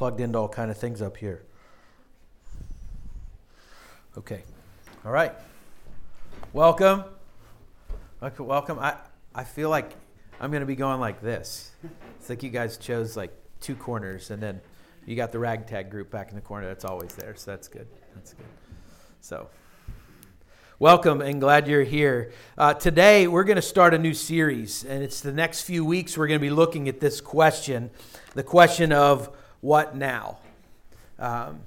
[0.00, 1.42] plugged into all kind of things up here.
[4.16, 4.42] Okay.
[5.04, 5.34] All right.
[6.54, 7.04] Welcome.
[8.38, 8.78] Welcome.
[8.78, 8.94] I,
[9.34, 9.92] I feel like
[10.40, 11.72] I'm going to be going like this.
[12.18, 14.62] It's like you guys chose like two corners, and then
[15.04, 16.66] you got the ragtag group back in the corner.
[16.66, 17.86] That's always there, so that's good.
[18.14, 18.46] That's good.
[19.20, 19.50] So,
[20.78, 22.32] welcome and glad you're here.
[22.56, 26.16] Uh, today, we're going to start a new series, and it's the next few weeks
[26.16, 27.90] we're going to be looking at this question
[28.32, 30.38] the question of what now?
[31.18, 31.60] Um,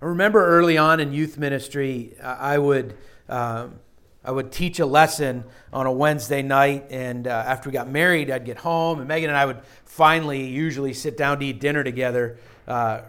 [0.00, 2.96] I remember early on in youth ministry, I would.
[3.28, 3.80] Um,
[4.24, 8.30] I would teach a lesson on a Wednesday night, and uh, after we got married,
[8.30, 11.82] I'd get home, and Megan and I would finally usually sit down to eat dinner
[11.82, 12.36] together
[12.66, 13.02] uh,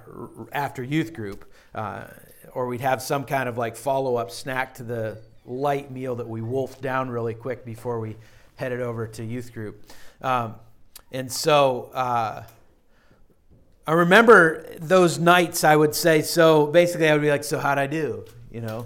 [0.54, 2.06] after youth group, uh,
[2.54, 6.30] or we'd have some kind of like follow up snack to the light meal that
[6.30, 8.16] we wolfed down really quick before we
[8.56, 9.84] headed over to youth group.
[10.22, 10.56] Um,
[11.12, 12.44] and so uh,
[13.90, 15.64] I remember those nights.
[15.64, 18.86] I would say, so basically, I would be like, "So how'd I do?" You know,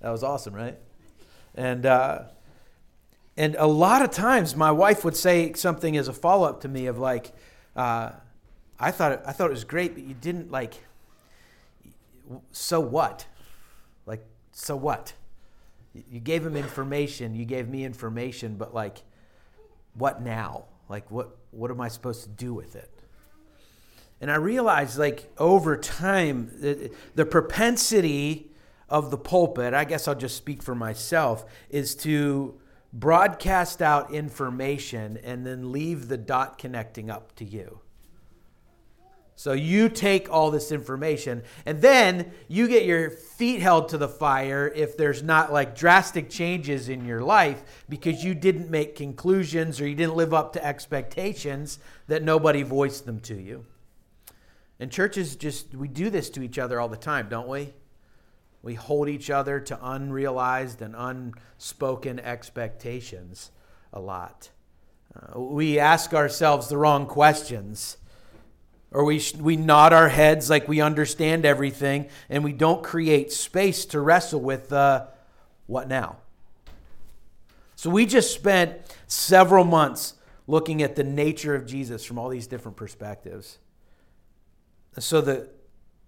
[0.00, 0.78] that was awesome, right?
[1.56, 2.26] And uh,
[3.36, 6.68] and a lot of times, my wife would say something as a follow up to
[6.68, 7.32] me of like,
[7.74, 8.12] uh,
[8.78, 10.74] "I thought it, I thought it was great, but you didn't like.
[12.52, 13.26] So what?
[14.06, 15.14] Like, so what?
[15.94, 17.34] You gave him information.
[17.34, 18.98] You gave me information, but like,
[19.94, 20.66] what now?
[20.88, 22.93] Like, what what am I supposed to do with it?"
[24.20, 28.50] And I realized, like, over time, the, the propensity
[28.88, 32.58] of the pulpit, I guess I'll just speak for myself, is to
[32.92, 37.80] broadcast out information and then leave the dot connecting up to you.
[39.36, 44.08] So you take all this information and then you get your feet held to the
[44.08, 49.80] fire if there's not like drastic changes in your life because you didn't make conclusions
[49.80, 53.66] or you didn't live up to expectations that nobody voiced them to you.
[54.80, 57.72] And churches just, we do this to each other all the time, don't we?
[58.62, 63.50] We hold each other to unrealized and unspoken expectations
[63.92, 64.50] a lot.
[65.14, 67.98] Uh, we ask ourselves the wrong questions,
[68.90, 73.84] or we, we nod our heads like we understand everything, and we don't create space
[73.86, 75.06] to wrestle with uh,
[75.66, 76.16] what now?
[77.76, 80.14] So we just spent several months
[80.46, 83.58] looking at the nature of Jesus from all these different perspectives.
[84.98, 85.48] So the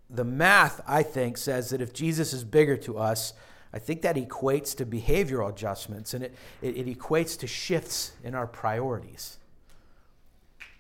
[0.08, 3.32] the math, I think, says that if Jesus is bigger to us,
[3.72, 8.34] I think that equates to behavioral adjustments and it, it, it, equates to shifts in
[8.34, 9.38] our priorities.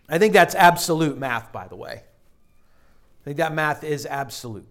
[0.08, 2.02] I think that's absolute math, by the way.
[2.02, 4.68] I think that math is absolute.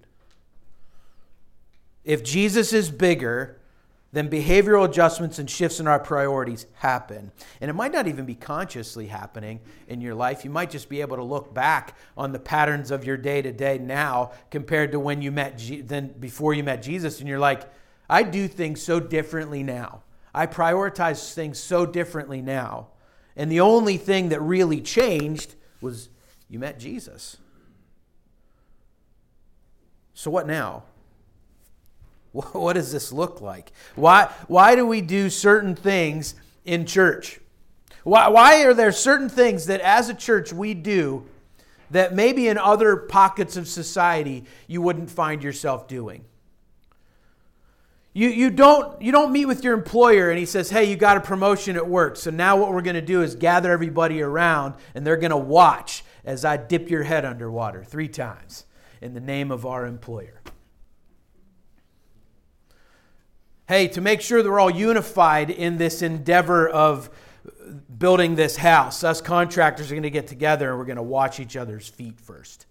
[2.05, 3.59] If Jesus is bigger,
[4.15, 7.33] then behavioral adjustments and shifts in our priorities happen.
[7.59, 9.59] And it might not even be consciously happening
[9.89, 10.45] in your life.
[10.45, 13.51] You might just be able to look back on the patterns of your day to
[13.51, 17.39] day now compared to when you met Je- then before you met Jesus and you're
[17.39, 17.69] like,
[18.09, 20.03] I do things so differently now.
[20.33, 22.87] I prioritize things so differently now.
[23.35, 26.07] And the only thing that really changed was
[26.47, 27.35] you met Jesus.
[30.13, 30.83] So what now?
[32.53, 33.71] What does this look like?
[33.95, 36.35] Why, why do we do certain things
[36.65, 37.39] in church?
[38.03, 41.25] Why, why are there certain things that as a church we do
[41.91, 46.25] that maybe in other pockets of society you wouldn't find yourself doing?
[48.13, 51.17] You, you, don't, you don't meet with your employer and he says, Hey, you got
[51.17, 52.15] a promotion at work.
[52.15, 55.37] So now what we're going to do is gather everybody around and they're going to
[55.37, 58.65] watch as I dip your head underwater three times
[59.01, 60.41] in the name of our employer.
[63.67, 67.09] Hey, to make sure that we're all unified in this endeavor of
[67.97, 71.39] building this house, us contractors are going to get together and we're going to watch
[71.39, 72.65] each other's feet first.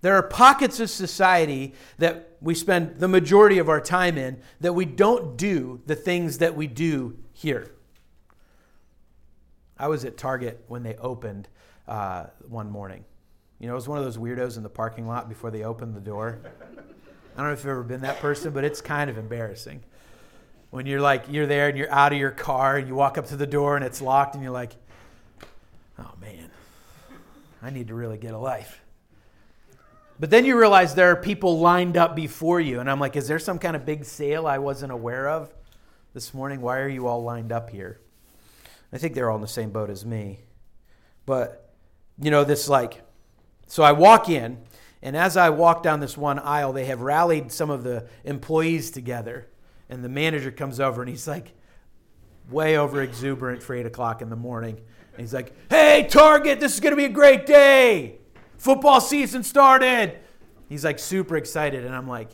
[0.00, 4.72] There are pockets of society that we spend the majority of our time in that
[4.72, 7.70] we don't do the things that we do here.
[9.78, 11.48] I was at Target when they opened
[11.86, 13.04] uh, one morning.
[13.60, 15.94] You know, I was one of those weirdos in the parking lot before they opened
[15.94, 16.40] the door.
[17.34, 19.82] I don't know if you've ever been that person, but it's kind of embarrassing.
[20.70, 23.26] When you're like, you're there and you're out of your car and you walk up
[23.28, 24.72] to the door and it's locked and you're like,
[25.98, 26.50] oh man,
[27.62, 28.80] I need to really get a life.
[30.20, 32.80] But then you realize there are people lined up before you.
[32.80, 35.52] And I'm like, is there some kind of big sale I wasn't aware of
[36.14, 36.60] this morning?
[36.60, 38.00] Why are you all lined up here?
[38.92, 40.40] I think they're all in the same boat as me.
[41.26, 41.74] But,
[42.20, 43.02] you know, this like,
[43.66, 44.58] so I walk in
[45.02, 48.90] and as I walk down this one aisle, they have rallied some of the employees
[48.90, 49.48] together.
[49.88, 51.52] And the manager comes over and he's like,
[52.50, 54.76] way over exuberant for 8 o'clock in the morning.
[54.76, 58.18] And he's like, hey, Target, this is going to be a great day.
[58.56, 60.18] Football season started.
[60.68, 61.84] He's like super excited.
[61.84, 62.30] And I'm like,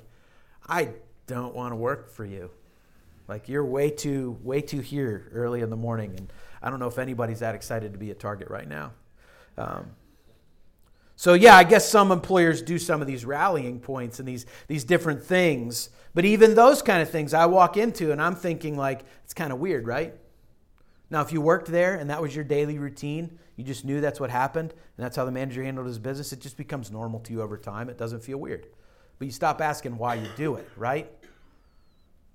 [0.66, 0.90] I
[1.26, 2.50] don't want to work for you.
[3.28, 6.32] Like you're way too way too here early in the morning, and
[6.62, 8.92] I don't know if anybody's that excited to be at Target right now.
[9.58, 9.90] Um,
[11.18, 14.84] so yeah, I guess some employers do some of these rallying points and these these
[14.84, 15.90] different things.
[16.14, 19.52] But even those kind of things I walk into and I'm thinking like it's kind
[19.52, 20.14] of weird, right?
[21.10, 24.20] Now, if you worked there and that was your daily routine, you just knew that's
[24.20, 27.32] what happened and that's how the manager handled his business, it just becomes normal to
[27.32, 27.88] you over time.
[27.88, 28.68] It doesn't feel weird.
[29.18, 31.10] But you stop asking why you do it, right?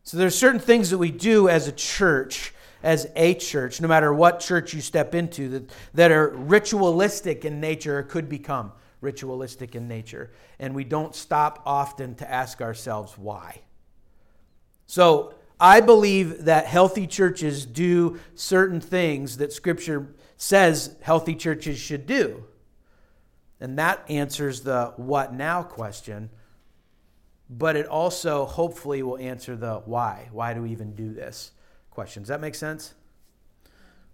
[0.04, 2.54] So there's certain things that we do as a church,
[2.84, 7.60] as a church, no matter what church you step into, that, that are ritualistic in
[7.60, 8.72] nature or could become
[9.02, 10.32] ritualistic in nature.
[10.60, 13.62] And we don't stop often to ask ourselves why.
[14.86, 22.06] So I believe that healthy churches do certain things that Scripture says healthy churches should
[22.06, 22.44] do.
[23.60, 26.30] And that answers the what now question
[27.50, 30.30] but it also hopefully will answer the why.
[30.32, 31.52] Why do we even do this
[31.94, 32.24] question?
[32.24, 32.94] Does that make sense?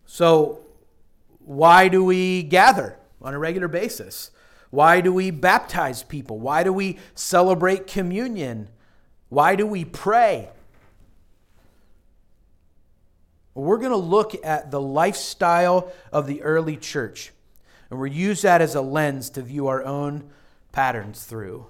[0.06, 0.62] So,
[1.40, 4.32] why do we gather on a regular basis?
[4.70, 6.40] Why do we baptize people?
[6.40, 8.70] Why do we celebrate communion?
[9.30, 10.50] Why do we pray?
[13.56, 17.32] We're going to look at the lifestyle of the early church,
[17.90, 20.30] and we'll use that as a lens to view our own
[20.72, 21.66] patterns through.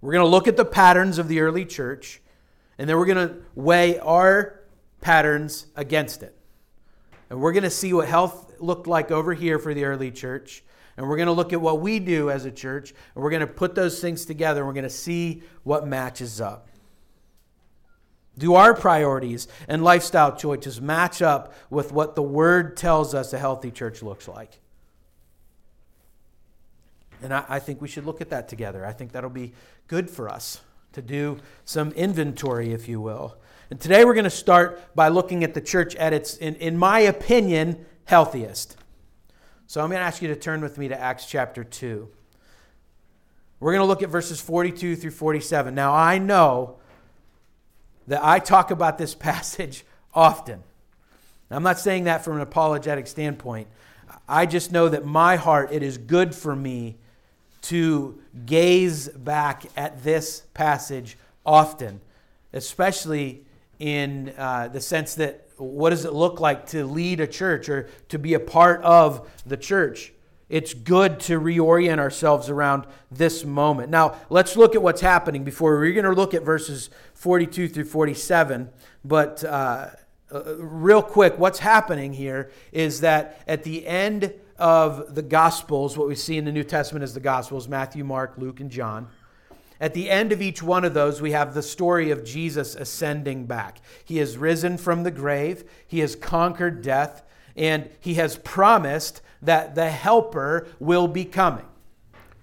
[0.00, 2.20] We're going to look at the patterns of the early church,
[2.78, 4.57] and then we're going to weigh our
[5.00, 6.36] patterns against it.
[7.30, 10.62] And we're going to see what health looked like over here for the early church.
[10.96, 13.40] And we're going to look at what we do as a church, and we're going
[13.40, 16.66] to put those things together, and we're going to see what matches up.
[18.36, 23.38] Do our priorities and lifestyle choices match up with what the Word tells us a
[23.38, 24.58] healthy church looks like?
[27.22, 28.86] And I, I, think we should look at that together.
[28.86, 29.52] I think that'll be
[29.88, 30.60] good for us
[30.92, 33.36] to do some inventory, if you will.
[33.70, 36.78] And today we're going to start by looking at the church at its, in, in
[36.78, 38.76] my opinion, healthiest.
[39.66, 42.08] So I'm going to ask you to turn with me to Acts chapter 2.
[43.60, 45.74] We're going to look at verses 42 through 47.
[45.74, 46.76] Now, I know
[48.06, 50.62] that I talk about this passage often.
[51.50, 53.68] I'm not saying that from an apologetic standpoint.
[54.26, 56.96] I just know that my heart, it is good for me
[57.62, 62.00] to gaze back at this passage often,
[62.52, 63.44] especially
[63.78, 67.88] in uh, the sense that what does it look like to lead a church or
[68.08, 70.12] to be a part of the church?
[70.48, 73.90] It's good to reorient ourselves around this moment.
[73.90, 77.84] Now, let's look at what's happening before we're going to look at verses 42 through
[77.84, 78.70] 47.
[79.04, 79.90] But uh,
[80.32, 86.08] uh, real quick, what's happening here is that at the end of the Gospels, what
[86.08, 89.08] we see in the New Testament as the Gospels Matthew, Mark, Luke, and John.
[89.80, 93.46] At the end of each one of those, we have the story of Jesus ascending
[93.46, 93.80] back.
[94.04, 97.22] He has risen from the grave, he has conquered death,
[97.56, 101.66] and he has promised that the Helper will be coming.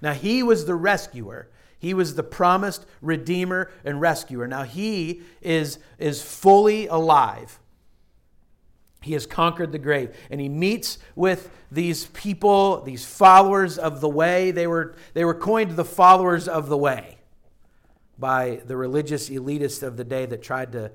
[0.02, 1.50] Now, he was the rescuer.
[1.78, 4.48] He was the promised redeemer and rescuer.
[4.48, 7.60] Now, he is, is fully alive.
[9.02, 10.16] He has conquered the grave.
[10.32, 14.52] And he meets with these people, these followers of the way.
[14.52, 17.15] They were, they were coined the followers of the way
[18.18, 20.92] by the religious elitists of the day that tried to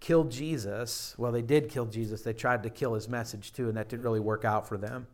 [0.00, 1.14] kill Jesus.
[1.16, 2.22] Well, they did kill Jesus.
[2.22, 5.06] They tried to kill his message too, and that didn't really work out for them.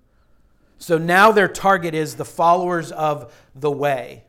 [0.78, 4.24] So now their target is the followers of the way.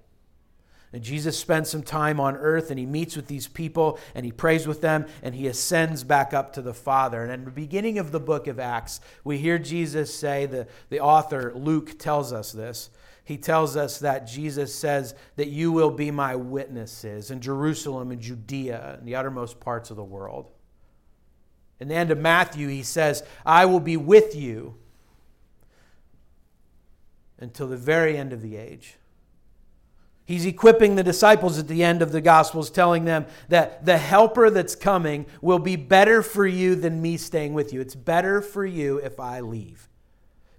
[0.92, 4.32] And Jesus spends some time on earth and he meets with these people and he
[4.32, 7.22] prays with them and he ascends back up to the Father.
[7.22, 11.00] And in the beginning of the book of Acts, we hear Jesus say, the, the
[11.00, 12.90] author Luke tells us this.
[13.29, 18.19] He tells us that Jesus says that you will be my witnesses in Jerusalem and
[18.19, 20.48] Judea and the uttermost parts of the world.
[21.79, 24.77] In the end of Matthew, he says, I will be with you
[27.38, 28.95] until the very end of the age.
[30.25, 34.50] He's equipping the disciples at the end of the Gospels, telling them that the helper
[34.50, 37.79] that's coming will be better for you than me staying with you.
[37.79, 39.88] It's better for you if I leave.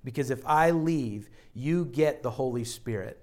[0.04, 3.22] Because if I leave, you get the Holy Spirit.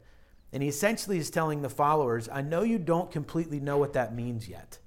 [0.53, 4.15] And he essentially is telling the followers, I know you don't completely know what that
[4.15, 4.79] means yet,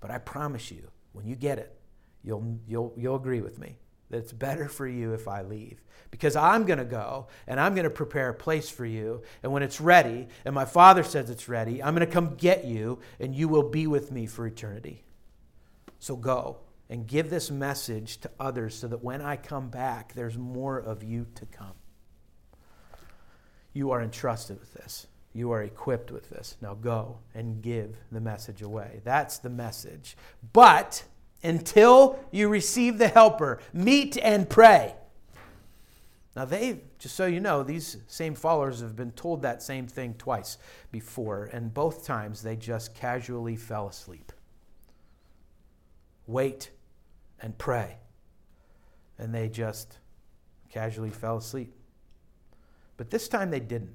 [0.00, 1.76] but I promise you, when you get it,
[2.22, 6.36] you'll, you'll, you'll agree with me that it's better for you if I leave because
[6.36, 9.22] I'm going to go and I'm going to prepare a place for you.
[9.42, 12.64] And when it's ready, and my Father says it's ready, I'm going to come get
[12.64, 15.04] you and you will be with me for eternity.
[15.98, 16.58] So go
[16.90, 21.02] and give this message to others so that when I come back, there's more of
[21.02, 21.72] you to come.
[23.72, 25.06] You are entrusted with this.
[25.32, 26.56] You are equipped with this.
[26.60, 29.00] Now go and give the message away.
[29.04, 30.16] That's the message.
[30.52, 31.04] But
[31.42, 34.94] until you receive the helper, meet and pray.
[36.34, 40.14] Now, they, just so you know, these same followers have been told that same thing
[40.14, 40.56] twice
[40.90, 44.32] before, and both times they just casually fell asleep.
[46.26, 46.70] Wait
[47.40, 47.98] and pray.
[49.18, 49.98] And they just
[50.70, 51.74] casually fell asleep.
[52.96, 53.94] But this time they didn't.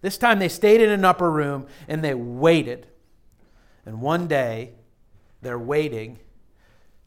[0.00, 2.86] This time they stayed in an upper room and they waited.
[3.84, 4.72] And one day,
[5.42, 6.18] they're waiting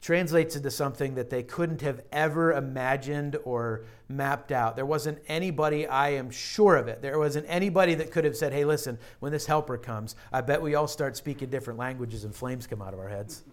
[0.02, 4.76] translates into something that they couldn't have ever imagined or mapped out.
[4.76, 8.54] There wasn't anybody, I am sure of it, there wasn't anybody that could have said,
[8.54, 12.34] hey, listen, when this helper comes, I bet we all start speaking different languages and
[12.34, 13.44] flames come out of our heads.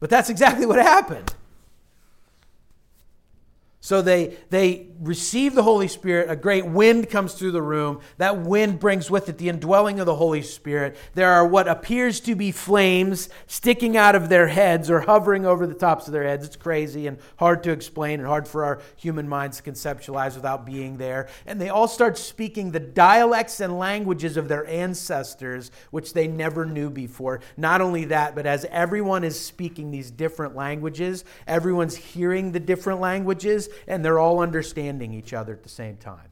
[0.00, 1.32] But that's exactly what happened.
[3.80, 6.30] So they, they receive the Holy Spirit.
[6.30, 8.00] A great wind comes through the room.
[8.18, 10.96] That wind brings with it the indwelling of the Holy Spirit.
[11.14, 15.66] There are what appears to be flames sticking out of their heads or hovering over
[15.66, 16.44] the tops of their heads.
[16.44, 20.66] It's crazy and hard to explain and hard for our human minds to conceptualize without
[20.66, 21.28] being there.
[21.46, 26.66] And they all start speaking the dialects and languages of their ancestors, which they never
[26.66, 27.40] knew before.
[27.56, 33.00] Not only that, but as everyone is speaking these different languages, everyone's hearing the different
[33.00, 36.30] languages and they're all understanding each other at the same time.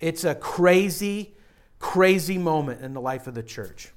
[0.00, 1.34] It's a crazy,
[1.78, 3.92] crazy moment in the life of the church.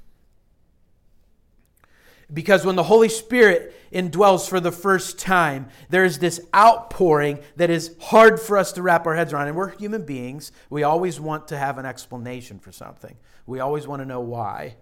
[2.31, 7.95] Because when the Holy Spirit indwells for the first time, there's this outpouring that is
[7.99, 9.47] hard for us to wrap our heads around.
[9.47, 10.51] And we're human beings.
[10.69, 14.75] We always want to have an explanation for something, we always want to know why.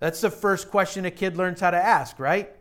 [0.00, 2.52] That's the first question a kid learns how to ask, right?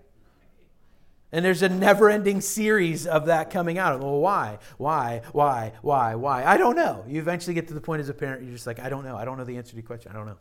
[1.34, 4.02] And there's a never ending series of that coming out.
[4.02, 4.60] Well, why?
[4.78, 5.22] Why?
[5.32, 5.72] Why?
[5.82, 6.16] Why?
[6.16, 6.44] Why?
[6.44, 7.06] I don't know.
[7.08, 9.16] You eventually get to the point as a parent, you're just like, I don't know.
[9.16, 10.12] I don't know the answer to your question.
[10.12, 10.38] I don't know.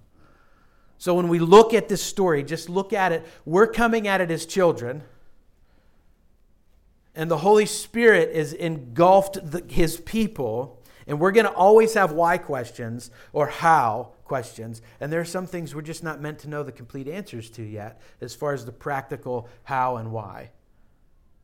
[0.98, 3.24] So when we look at this story, just look at it.
[3.44, 5.02] We're coming at it as children.
[7.14, 10.82] And the Holy Spirit is engulfed the, his people.
[11.06, 14.82] And we're going to always have why questions or how questions.
[15.00, 17.62] And there are some things we're just not meant to know the complete answers to
[17.62, 20.50] yet, as far as the practical how and why.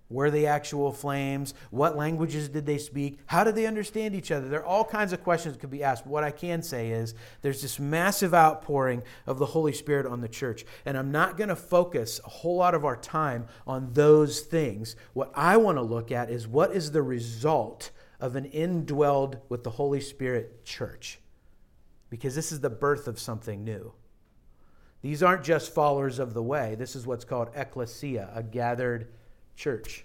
[0.08, 1.52] Were they actual flames?
[1.70, 3.18] What languages did they speak?
[3.26, 4.48] How did they understand each other?
[4.48, 6.06] There are all kinds of questions that could be asked.
[6.06, 10.28] What I can say is there's this massive outpouring of the Holy Spirit on the
[10.28, 10.64] church.
[10.84, 14.94] And I'm not going to focus a whole lot of our time on those things.
[15.12, 19.64] What I want to look at is what is the result of an indwelled with
[19.64, 21.18] the Holy Spirit church?
[22.10, 23.92] Because this is the birth of something new.
[25.02, 29.12] These aren't just followers of the way, this is what's called ecclesia, a gathered
[29.56, 30.04] church.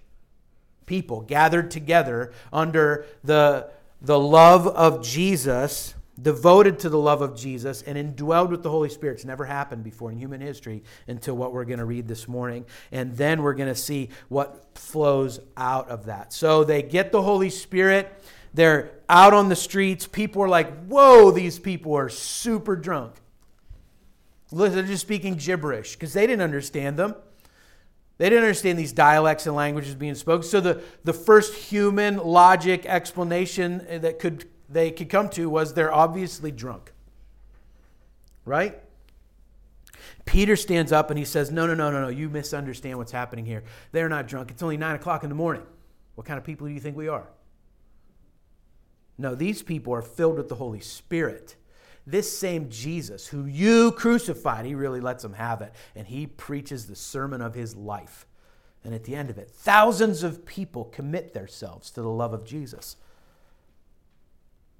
[0.85, 3.69] People gathered together under the,
[4.01, 8.89] the love of Jesus, devoted to the love of Jesus, and indwelled with the Holy
[8.89, 9.13] Spirit.
[9.13, 12.65] It's never happened before in human history until what we're going to read this morning.
[12.91, 16.33] And then we're going to see what flows out of that.
[16.33, 18.11] So they get the Holy Spirit.
[18.53, 20.07] They're out on the streets.
[20.07, 23.13] People are like, whoa, these people are super drunk.
[24.51, 27.15] They're just speaking gibberish because they didn't understand them.
[28.17, 30.47] They didn't understand these dialects and languages being spoken.
[30.47, 35.93] So the, the first human logic explanation that could they could come to was they're
[35.93, 36.93] obviously drunk.
[38.45, 38.79] Right?
[40.25, 43.45] Peter stands up and he says, No, no, no, no, no, you misunderstand what's happening
[43.45, 43.63] here.
[43.91, 44.51] They're not drunk.
[44.51, 45.63] It's only nine o'clock in the morning.
[46.15, 47.27] What kind of people do you think we are?
[49.17, 51.55] No, these people are filled with the Holy Spirit
[52.11, 55.73] this same Jesus who you crucified, he really lets them have it.
[55.95, 58.25] And he preaches the sermon of his life.
[58.83, 62.45] And at the end of it, thousands of people commit themselves to the love of
[62.45, 62.95] Jesus.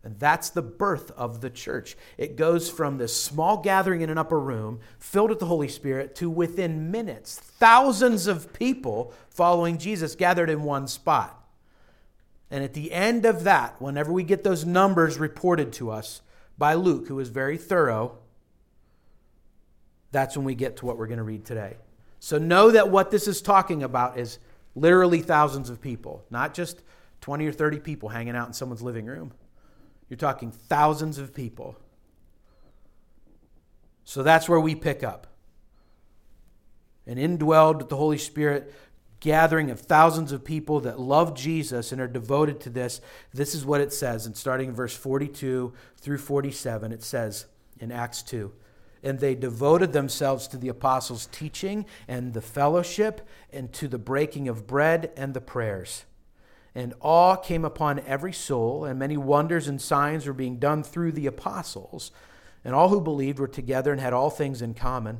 [0.04, 1.96] And that's the birth of the church.
[2.18, 6.16] It goes from this small gathering in an upper room filled with the Holy Spirit
[6.16, 11.38] to within minutes, thousands of people following Jesus gathered in one spot.
[12.50, 16.22] And at the end of that, whenever we get those numbers reported to us,
[16.62, 18.20] by Luke, who is very thorough,
[20.12, 21.76] that's when we get to what we're going to read today.
[22.20, 24.38] So know that what this is talking about is
[24.76, 26.84] literally thousands of people, not just
[27.22, 29.32] 20 or 30 people hanging out in someone's living room.
[30.08, 31.76] You're talking thousands of people.
[34.04, 35.26] So that's where we pick up.
[37.08, 38.72] And indwelled with the Holy Spirit,
[39.22, 43.00] gathering of thousands of people that love Jesus and are devoted to this.
[43.32, 44.26] This is what it says.
[44.26, 47.46] And starting in verse 42 through 47, it says
[47.80, 48.52] in Acts 2
[49.04, 54.50] And they devoted themselves to the apostles' teaching and the fellowship and to the breaking
[54.50, 56.04] of bread and the prayers.
[56.74, 61.12] and awe came upon every soul, and many wonders and signs were being done through
[61.12, 62.12] the apostles.
[62.64, 65.20] And all who believed were together and had all things in common.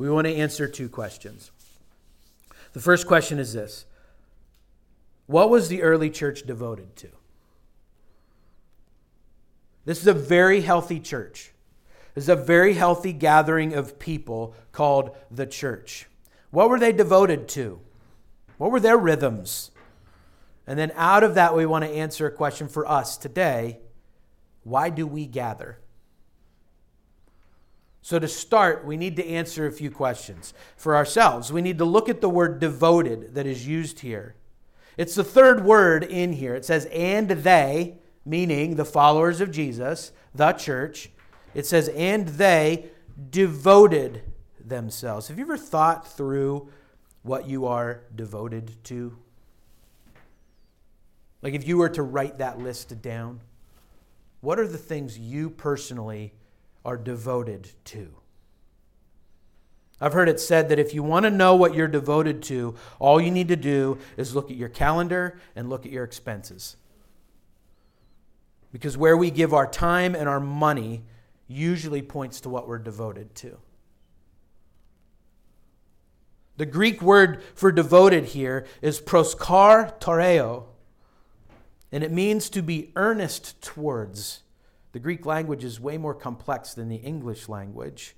[0.00, 1.50] We want to answer two questions.
[2.72, 3.84] The first question is this
[5.26, 7.08] What was the early church devoted to?
[9.84, 11.52] This is a very healthy church.
[12.14, 16.08] This is a very healthy gathering of people called the church.
[16.50, 17.80] What were they devoted to?
[18.56, 19.70] What were their rhythms?
[20.66, 23.80] And then out of that, we want to answer a question for us today
[24.62, 25.78] why do we gather?
[28.02, 31.52] So, to start, we need to answer a few questions for ourselves.
[31.52, 34.36] We need to look at the word devoted that is used here.
[34.96, 36.54] It's the third word in here.
[36.54, 41.10] It says, and they, meaning the followers of Jesus, the church.
[41.54, 42.86] It says, and they
[43.30, 44.22] devoted
[44.58, 45.28] themselves.
[45.28, 46.68] Have you ever thought through
[47.22, 49.16] what you are devoted to?
[51.42, 53.40] Like if you were to write that list down,
[54.40, 56.32] what are the things you personally
[56.84, 58.14] are devoted to?
[60.00, 63.20] I've heard it said that if you want to know what you're devoted to, all
[63.20, 66.76] you need to do is look at your calendar and look at your expenses.
[68.72, 71.02] Because where we give our time and our money
[71.48, 73.58] usually points to what we're devoted to.
[76.56, 80.64] The Greek word for devoted here is proskartereo,
[81.90, 84.40] and it means to be earnest towards.
[84.92, 88.16] The Greek language is way more complex than the English language.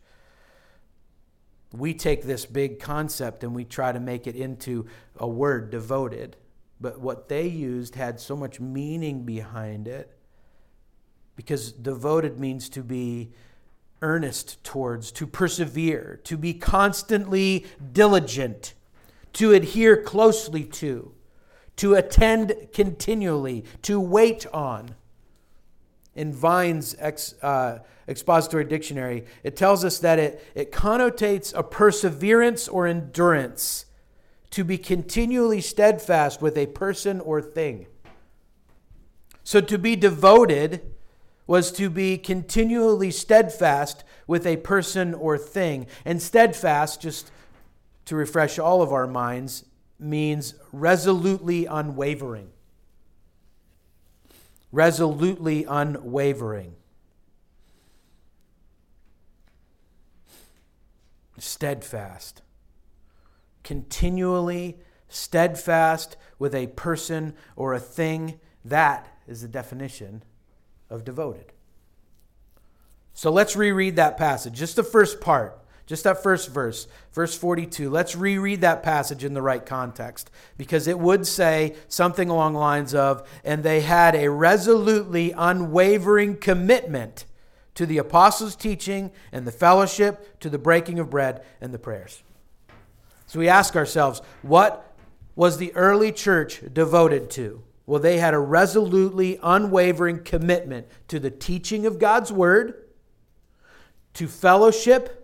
[1.72, 6.36] We take this big concept and we try to make it into a word, devoted.
[6.80, 10.16] But what they used had so much meaning behind it
[11.36, 13.32] because devoted means to be
[14.02, 18.74] earnest towards, to persevere, to be constantly diligent,
[19.32, 21.14] to adhere closely to
[21.76, 24.94] to attend continually, to wait on.
[26.14, 32.68] In Vine's ex, uh, expository dictionary, it tells us that it, it connotates a perseverance
[32.68, 33.86] or endurance
[34.50, 37.86] to be continually steadfast with a person or thing.
[39.44, 40.82] So to be devoted
[41.46, 45.86] was to be continually steadfast with a person or thing.
[46.04, 47.30] And steadfast, just
[48.04, 49.64] to refresh all of our minds,
[49.98, 52.50] means resolutely unwavering.
[54.72, 56.74] Resolutely unwavering.
[61.38, 62.42] Steadfast.
[63.62, 68.40] Continually steadfast with a person or a thing.
[68.64, 70.24] That is the definition
[70.88, 71.52] of devoted.
[73.12, 75.61] So let's reread that passage, just the first part.
[75.86, 77.90] Just that first verse, verse 42.
[77.90, 82.60] Let's reread that passage in the right context because it would say something along the
[82.60, 87.26] lines of, and they had a resolutely unwavering commitment
[87.74, 92.22] to the apostles' teaching and the fellowship, to the breaking of bread and the prayers.
[93.26, 94.94] So we ask ourselves, what
[95.34, 97.62] was the early church devoted to?
[97.86, 102.74] Well, they had a resolutely unwavering commitment to the teaching of God's word,
[104.14, 105.21] to fellowship,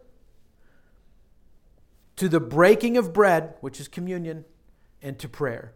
[2.18, 4.44] to the breaking of bread, which is communion,
[5.00, 5.72] and to prayer.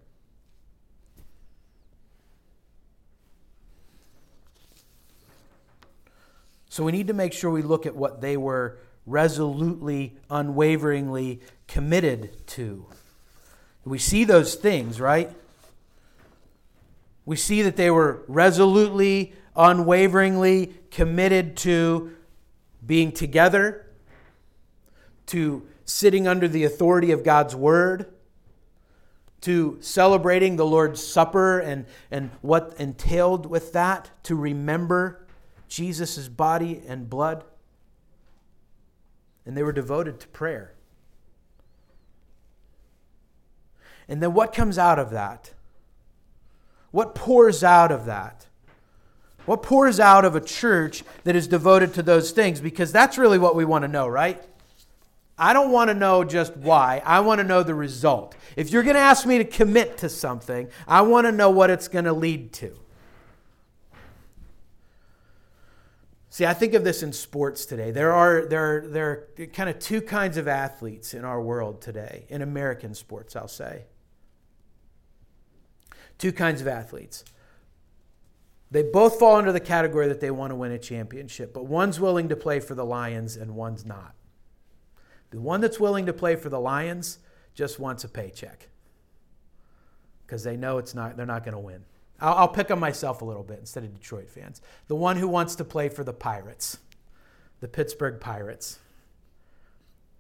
[6.68, 12.46] So we need to make sure we look at what they were resolutely, unwaveringly committed
[12.48, 12.86] to.
[13.84, 15.30] We see those things, right?
[17.24, 22.16] We see that they were resolutely, unwaveringly committed to
[22.84, 23.86] being together,
[25.26, 28.06] to sitting under the authority of God's word,
[29.42, 35.26] to celebrating the Lord's Supper and, and what entailed with that, to remember
[35.68, 37.44] Jesus' body and blood.
[39.44, 40.74] And they were devoted to prayer.
[44.08, 45.52] And then what comes out of that?
[46.90, 48.46] What pours out of that?
[49.44, 52.60] What pours out of a church that is devoted to those things?
[52.60, 54.42] Because that's really what we want to know, right?
[55.42, 57.02] I don't want to know just why.
[57.04, 58.36] I want to know the result.
[58.54, 61.68] If you're going to ask me to commit to something, I want to know what
[61.68, 62.78] it's going to lead to.
[66.30, 67.90] See, I think of this in sports today.
[67.90, 71.82] There are, there, are, there are kind of two kinds of athletes in our world
[71.82, 73.86] today, in American sports, I'll say.
[76.18, 77.24] Two kinds of athletes.
[78.70, 81.98] They both fall under the category that they want to win a championship, but one's
[81.98, 84.14] willing to play for the Lions and one's not.
[85.32, 87.18] The one that's willing to play for the Lions
[87.54, 88.68] just wants a paycheck
[90.26, 91.84] because they know it's not, they're not going to win.
[92.20, 94.60] I'll, I'll pick on myself a little bit instead of Detroit fans.
[94.88, 96.78] The one who wants to play for the Pirates,
[97.60, 98.78] the Pittsburgh Pirates,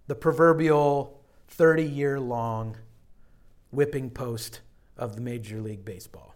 [0.06, 2.76] the proverbial 30 year long
[3.70, 4.60] whipping post
[4.96, 6.34] of the Major League Baseball.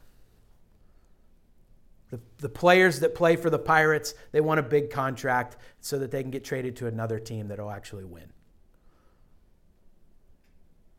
[2.11, 6.11] The, the players that play for the Pirates, they want a big contract so that
[6.11, 8.33] they can get traded to another team that will actually win.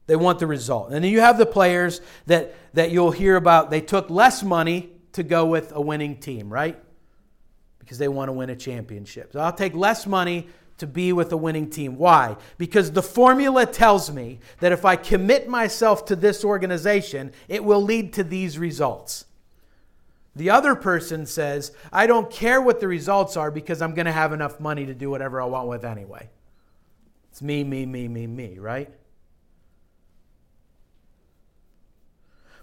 [0.08, 0.91] They want the result.
[0.91, 4.89] And then you have the players that, that you'll hear about, they took less money
[5.13, 6.80] to go with a winning team, right?
[7.80, 9.34] Because they want to win a championship.
[9.34, 11.98] So I'll take less money to be with a winning team.
[11.98, 12.38] Why?
[12.58, 17.82] Because the formula tells me that if I commit myself to this organization, it will
[17.82, 19.26] lead to these results.
[20.36, 24.12] The other person says, I don't care what the results are because I'm going to
[24.12, 26.30] have enough money to do whatever I want with anyway.
[27.32, 28.91] It's me, me, me, me, me, right?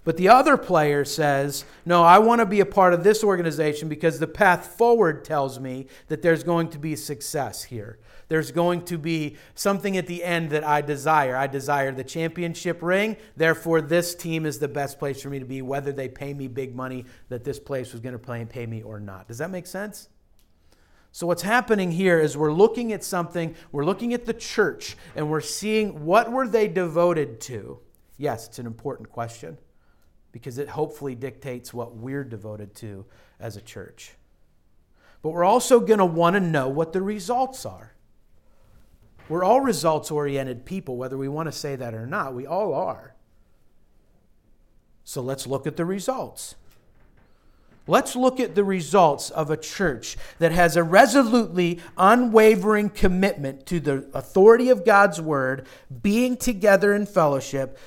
[0.05, 3.89] But the other player says, No, I want to be a part of this organization
[3.89, 7.97] because the path forward tells me that there's going to be success here.
[8.27, 11.35] There's going to be something at the end that I desire.
[11.35, 13.17] I desire the championship ring.
[13.35, 16.47] Therefore, this team is the best place for me to be, whether they pay me
[16.47, 19.27] big money that this place was going to pay me or not.
[19.27, 20.09] Does that make sense?
[21.11, 25.31] So, what's happening here is we're looking at something, we're looking at the church, and
[25.31, 27.79] we're seeing what were they devoted to?
[28.17, 29.57] Yes, it's an important question
[30.35, 33.05] because it hopefully dictates what we're devoted to
[33.39, 34.15] as a church.
[35.21, 37.93] But we're also going to want to know what the results are.
[39.29, 42.33] We're all results oriented people, whether we want to say that or not.
[42.33, 43.15] We all are.
[45.05, 46.55] So let's look at the results.
[47.87, 53.79] Let's look at the results of a church that has a resolutely unwavering commitment to
[53.79, 55.65] the authority of God's word,
[56.01, 57.79] being together in fellowship,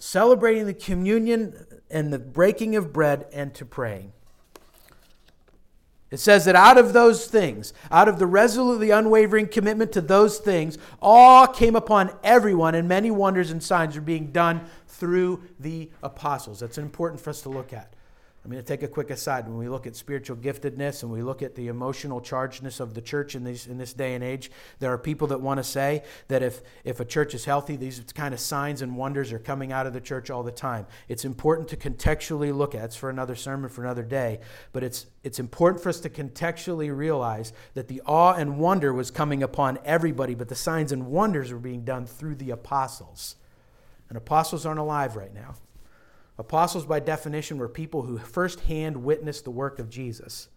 [0.00, 1.54] celebrating the communion
[1.94, 4.12] and the breaking of bread and to praying.
[6.10, 10.38] It says that out of those things, out of the resolutely unwavering commitment to those
[10.38, 15.90] things, awe came upon everyone, and many wonders and signs are being done through the
[16.02, 16.60] apostles.
[16.60, 17.93] That's important for us to look at.
[18.44, 19.48] I'm going to take a quick aside.
[19.48, 23.00] When we look at spiritual giftedness and we look at the emotional chargedness of the
[23.00, 26.02] church in this, in this day and age, there are people that want to say
[26.28, 29.72] that if, if a church is healthy, these kind of signs and wonders are coming
[29.72, 30.86] out of the church all the time.
[31.08, 32.84] It's important to contextually look at.
[32.84, 34.40] It's for another sermon for another day.
[34.72, 39.10] But it's, it's important for us to contextually realize that the awe and wonder was
[39.10, 43.36] coming upon everybody, but the signs and wonders were being done through the apostles.
[44.10, 45.54] And apostles aren't alive right now.
[46.38, 50.48] Apostles, by definition, were people who firsthand witnessed the work of Jesus.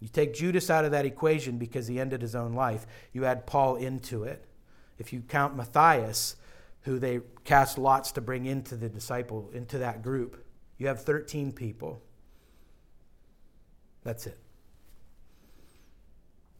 [0.00, 3.46] You take Judas out of that equation because he ended his own life, you add
[3.46, 4.44] Paul into it.
[4.98, 6.36] If you count Matthias,
[6.82, 10.44] who they cast lots to bring into the disciple, into that group,
[10.78, 12.02] you have 13 people.
[14.02, 14.38] That's it.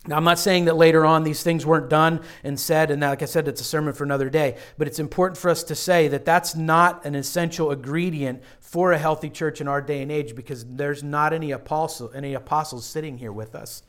[0.07, 3.21] Now, I'm not saying that later on these things weren't done and said, and like
[3.23, 6.09] I said, it's a sermon for another day, but it's important for us to say
[6.09, 10.35] that that's not an essential ingredient for a healthy church in our day and age
[10.35, 13.83] because there's not any, apostle, any apostles sitting here with us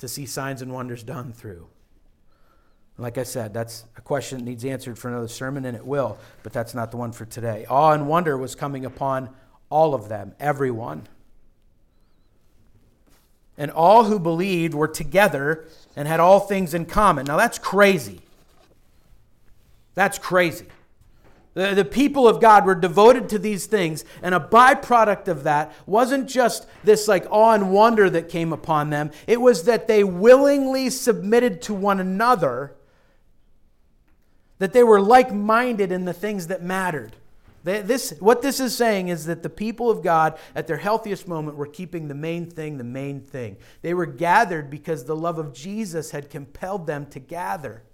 [0.00, 1.68] to see signs and wonders done through.
[2.98, 6.18] Like I said, that's a question that needs answered for another sermon, and it will,
[6.42, 7.66] but that's not the one for today.
[7.70, 9.30] Awe and wonder was coming upon
[9.70, 11.06] all of them, everyone
[13.60, 17.26] and all who believed were together and had all things in common.
[17.26, 18.22] Now that's crazy.
[19.94, 20.64] That's crazy.
[21.52, 25.74] The, the people of God were devoted to these things, and a byproduct of that
[25.84, 30.04] wasn't just this like awe and wonder that came upon them, it was that they
[30.04, 32.72] willingly submitted to one another,
[34.58, 37.16] that they were like minded in the things that mattered.
[37.62, 41.56] This, what this is saying is that the people of God, at their healthiest moment,
[41.58, 43.58] were keeping the main thing the main thing.
[43.82, 47.84] They were gathered because the love of Jesus had compelled them to gather.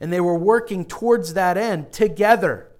[0.00, 2.70] And they were working towards that end together.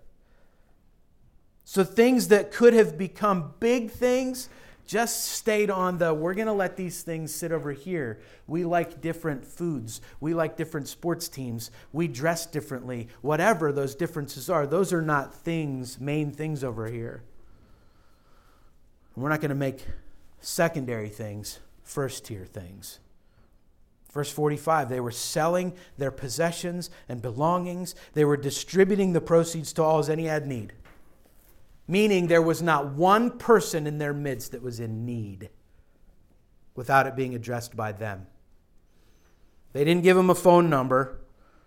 [1.65, 4.49] So things that could have become big things
[4.87, 8.21] just stayed on the we're going to let these things sit over here.
[8.47, 10.01] We like different foods.
[10.21, 11.71] We like different sports teams.
[11.93, 13.09] We dress differently.
[13.23, 17.23] Whatever those differences are, those are not things, main things over here.
[19.17, 19.87] We're not going to make
[20.41, 22.99] secondary things first tier things.
[24.13, 29.83] Verse 45 they were selling their possessions and belongings, they were distributing the proceeds to
[29.83, 30.73] all as any had need.
[31.87, 35.51] Meaning there was not one person in their midst that was in need
[36.75, 38.27] without it being addressed by them.
[39.73, 41.21] They didn't give them a phone number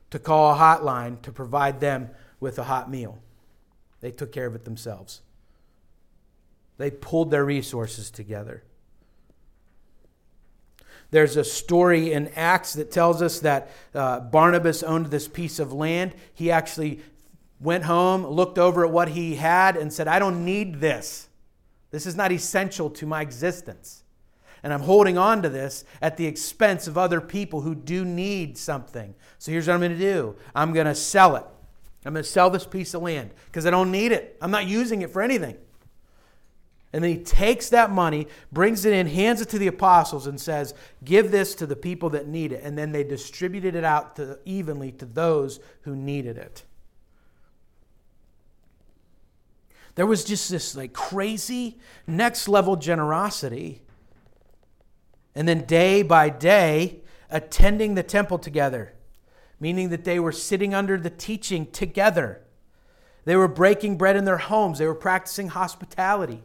[0.10, 3.20] to call a hotline to provide them with a hot meal.
[4.00, 5.22] They took care of it themselves.
[6.78, 8.64] They pulled their resources together.
[11.10, 15.72] There's a story in Acts that tells us that uh, Barnabas owned this piece of
[15.72, 16.14] land.
[16.34, 17.02] He actually
[17.60, 21.30] went home, looked over at what he had, and said, I don't need this.
[21.92, 24.04] This is not essential to my existence.
[24.64, 28.58] And I'm holding on to this at the expense of other people who do need
[28.58, 29.16] something.
[29.38, 31.44] So here's what I'm going to do I'm going to sell it.
[32.06, 34.38] I'm going to sell this piece of land because I don't need it.
[34.42, 35.58] I'm not using it for anything.
[36.94, 40.40] And then he takes that money, brings it in, hands it to the apostles, and
[40.40, 42.64] says, Give this to the people that need it.
[42.64, 46.64] And then they distributed it out to, evenly to those who needed it.
[49.98, 53.82] There was just this like crazy next level generosity.
[55.34, 58.94] And then day by day, attending the temple together,
[59.60, 62.44] meaning that they were sitting under the teaching together.
[63.26, 66.44] They were breaking bread in their homes, they were practicing hospitality.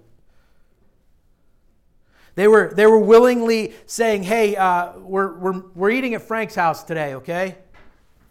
[2.34, 6.82] They were, they were willingly saying, Hey, uh, we're, we're, we're eating at Frank's house
[6.82, 7.58] today, okay?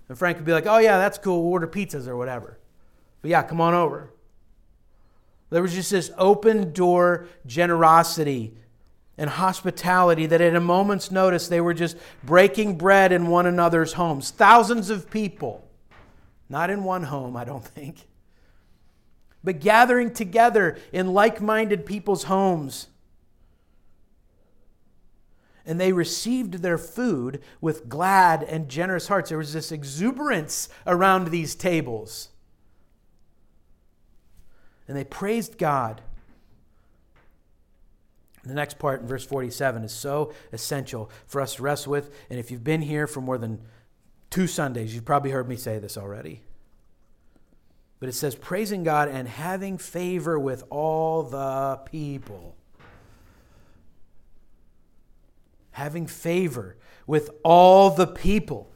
[0.09, 1.43] And Frank would be like, Oh, yeah, that's cool.
[1.43, 2.57] We'll order pizzas or whatever.
[3.21, 4.11] But yeah, come on over.
[5.51, 8.55] There was just this open door generosity
[9.17, 13.93] and hospitality that at a moment's notice they were just breaking bread in one another's
[13.93, 14.31] homes.
[14.31, 15.67] Thousands of people.
[16.49, 18.07] Not in one home, I don't think.
[19.43, 22.87] But gathering together in like minded people's homes.
[25.65, 29.29] And they received their food with glad and generous hearts.
[29.29, 32.30] There was this exuberance around these tables
[34.91, 36.01] and they praised God.
[38.43, 42.13] The next part in verse 47 is so essential for us to wrestle with.
[42.29, 43.61] And if you've been here for more than
[44.29, 46.41] two Sundays, you've probably heard me say this already.
[48.01, 52.57] But it says, praising God and having favor with all the people.
[55.71, 56.75] Having favor
[57.07, 58.70] with all the people.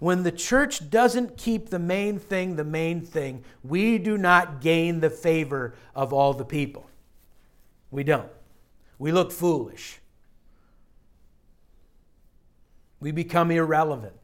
[0.00, 5.00] When the church doesn't keep the main thing the main thing, we do not gain
[5.00, 6.88] the favor of all the people.
[7.90, 8.30] We don't.
[8.98, 10.00] We look foolish.
[12.98, 14.14] We become irrelevant.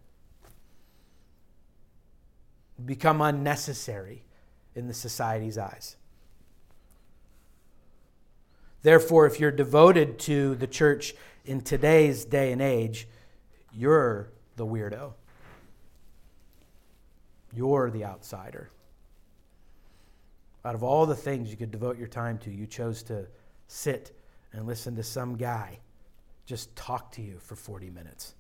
[2.79, 4.25] We become unnecessary
[4.75, 5.97] in the society's eyes.
[8.83, 13.09] Therefore, if you're devoted to the church in today's day and age,
[13.75, 15.13] you're the weirdo.
[17.57, 18.71] You're the outsider.
[20.65, 23.27] Out of all the things you could devote your time to, you chose to
[23.67, 24.15] sit
[24.53, 25.79] and listen to some guy
[26.47, 28.35] just talk to you for 40 minutes.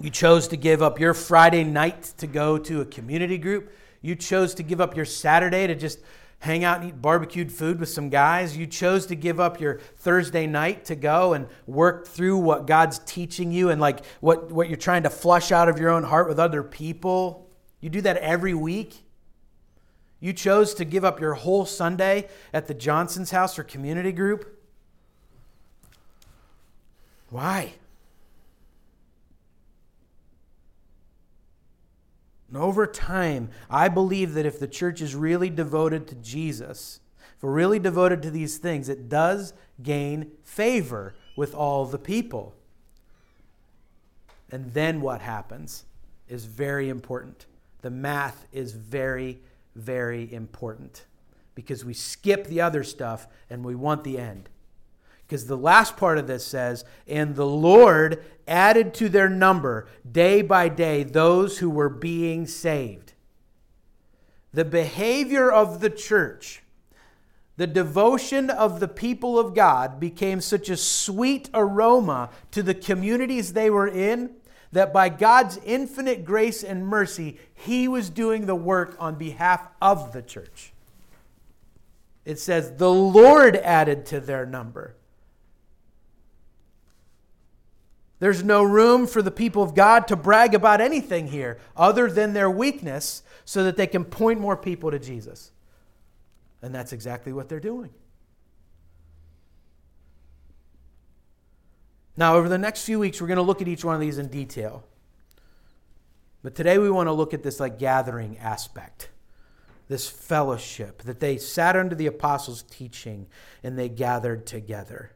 [0.00, 3.70] You chose to give up your Friday night to go to a community group.
[4.00, 6.00] You chose to give up your Saturday to just
[6.40, 8.56] hang out and eat barbecued food with some guys.
[8.56, 12.98] You chose to give up your Thursday night to go and work through what God's
[13.00, 16.28] teaching you and like what, what you're trying to flush out of your own heart
[16.28, 17.46] with other people.
[17.80, 19.04] You do that every week.
[20.18, 24.58] You chose to give up your whole Sunday at the Johnson's house or community group.
[27.28, 27.74] Why?
[32.50, 37.00] And over time, I believe that if the church is really devoted to Jesus,
[37.36, 42.54] if we're really devoted to these things, it does gain favor with all the people.
[44.50, 45.84] And then what happens
[46.28, 47.46] is very important.
[47.82, 49.40] The math is very,
[49.76, 51.06] very important
[51.54, 54.48] because we skip the other stuff and we want the end.
[55.30, 60.42] Because the last part of this says, And the Lord added to their number day
[60.42, 63.12] by day those who were being saved.
[64.52, 66.64] The behavior of the church,
[67.56, 73.52] the devotion of the people of God became such a sweet aroma to the communities
[73.52, 74.32] they were in
[74.72, 80.12] that by God's infinite grace and mercy, he was doing the work on behalf of
[80.12, 80.72] the church.
[82.24, 84.96] It says, the Lord added to their number.
[88.20, 92.34] There's no room for the people of God to brag about anything here other than
[92.34, 95.52] their weakness so that they can point more people to Jesus.
[96.62, 97.90] And that's exactly what they're doing.
[102.14, 104.18] Now, over the next few weeks, we're going to look at each one of these
[104.18, 104.84] in detail.
[106.42, 109.08] But today we want to look at this like gathering aspect,
[109.88, 113.26] this fellowship that they sat under the apostles' teaching
[113.62, 115.12] and they gathered together.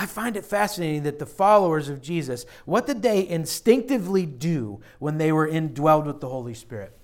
[0.00, 5.18] I find it fascinating that the followers of Jesus, what did they instinctively do when
[5.18, 6.96] they were indwelled with the Holy Spirit?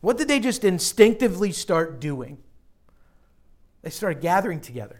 [0.00, 2.38] What did they just instinctively start doing?
[3.82, 4.96] They started gathering together.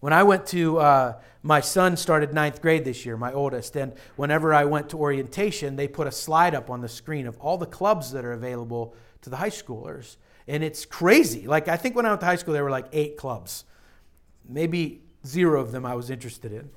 [0.00, 3.92] When I went to, uh, my son started ninth grade this year, my oldest, and
[4.16, 7.58] whenever I went to orientation, they put a slide up on the screen of all
[7.58, 10.16] the clubs that are available to the high schoolers.
[10.48, 11.46] And it's crazy.
[11.46, 13.66] Like, I think when I went to high school, there were like eight clubs.
[14.48, 16.70] Maybe zero of them I was interested in.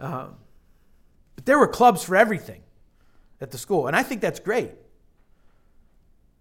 [0.00, 0.36] Um,
[1.36, 2.62] but there were clubs for everything
[3.40, 4.72] at the school, and I think that's great.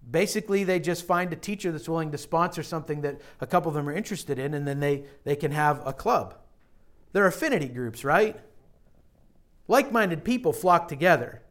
[0.09, 3.75] Basically, they just find a teacher that's willing to sponsor something that a couple of
[3.75, 6.35] them are interested in, and then they, they can have a club.
[7.13, 8.39] They're affinity groups, right?
[9.67, 11.41] Like minded people flock together.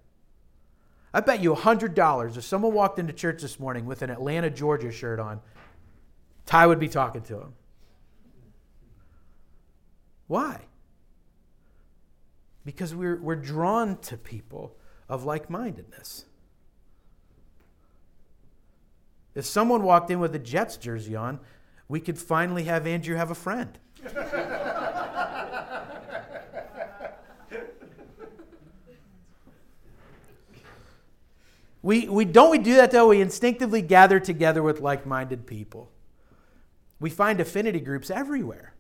[1.13, 4.93] I bet you $100 if someone walked into church this morning with an Atlanta, Georgia
[4.93, 5.41] shirt on,
[6.47, 7.55] Ty would be talking to him.
[10.31, 10.61] Why?
[12.65, 14.77] Because we're, we're drawn to people
[15.09, 16.25] of like mindedness.
[19.35, 21.41] If someone walked in with a Jets jersey on,
[21.89, 23.77] we could finally have Andrew have a friend.
[31.83, 35.91] we, we don't we do that though we instinctively gather together with like-minded people
[37.01, 38.75] we find affinity groups everywhere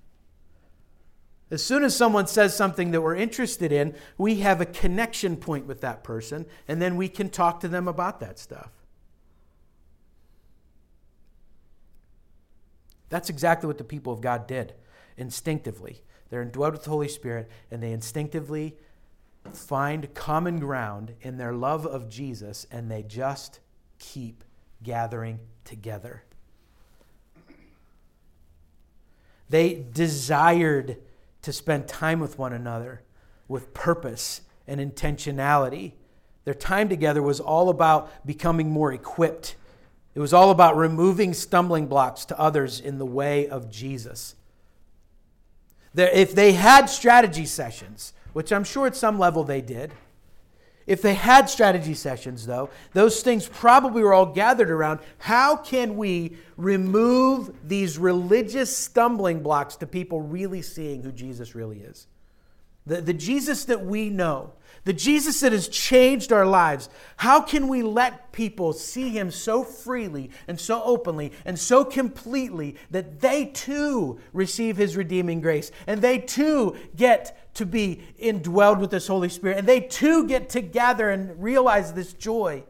[1.50, 5.66] as soon as someone says something that we're interested in we have a connection point
[5.66, 8.70] with that person and then we can talk to them about that stuff
[13.10, 14.72] That's exactly what the people of God did
[15.18, 16.02] instinctively.
[16.30, 18.76] They're indwelled with the Holy Spirit, and they instinctively
[19.52, 23.58] find common ground in their love of Jesus, and they just
[23.98, 24.44] keep
[24.82, 26.22] gathering together.
[29.48, 30.98] They desired
[31.42, 33.02] to spend time with one another
[33.48, 35.92] with purpose and intentionality.
[36.44, 39.56] Their time together was all about becoming more equipped
[40.14, 44.34] it was all about removing stumbling blocks to others in the way of Jesus.
[45.94, 49.92] If they had strategy sessions, which I'm sure at some level they did,
[50.86, 55.96] if they had strategy sessions, though, those things probably were all gathered around how can
[55.96, 62.06] we remove these religious stumbling blocks to people really seeing who Jesus really is?
[62.86, 66.88] The, the Jesus that we know, the Jesus that has changed our lives,
[67.18, 72.76] how can we let people see him so freely and so openly and so completely
[72.90, 78.90] that they too receive his redeeming grace and they too get to be indwelled with
[78.90, 82.64] this Holy Spirit and they too get together and realize this joy?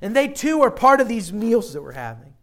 [0.00, 2.34] And they too are part of these meals that we're having.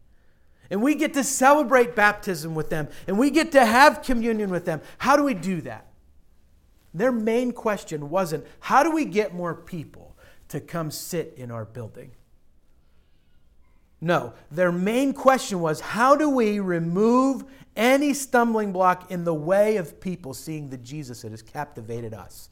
[0.69, 4.65] And we get to celebrate baptism with them and we get to have communion with
[4.65, 4.82] them.
[4.99, 5.88] How do we do that?
[6.93, 10.15] Their main question wasn't, how do we get more people
[10.49, 12.12] to come sit in our building?
[14.01, 17.43] No, their main question was, how do we remove
[17.75, 22.49] any stumbling block in the way of people seeing the Jesus that has captivated us?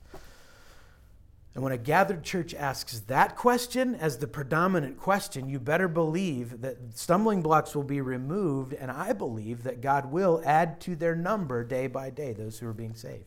[1.58, 6.62] And when a gathered church asks that question as the predominant question, you better believe
[6.62, 11.16] that stumbling blocks will be removed, and I believe that God will add to their
[11.16, 13.26] number day by day those who are being saved.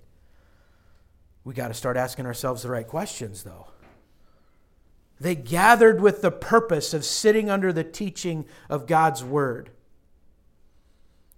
[1.43, 3.67] We got to start asking ourselves the right questions, though.
[5.19, 9.71] They gathered with the purpose of sitting under the teaching of God's word.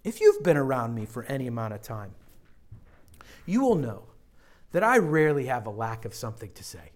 [0.04, 2.14] If you've been around me for any amount of time,
[3.46, 4.04] you will know
[4.72, 6.90] that I rarely have a lack of something to say.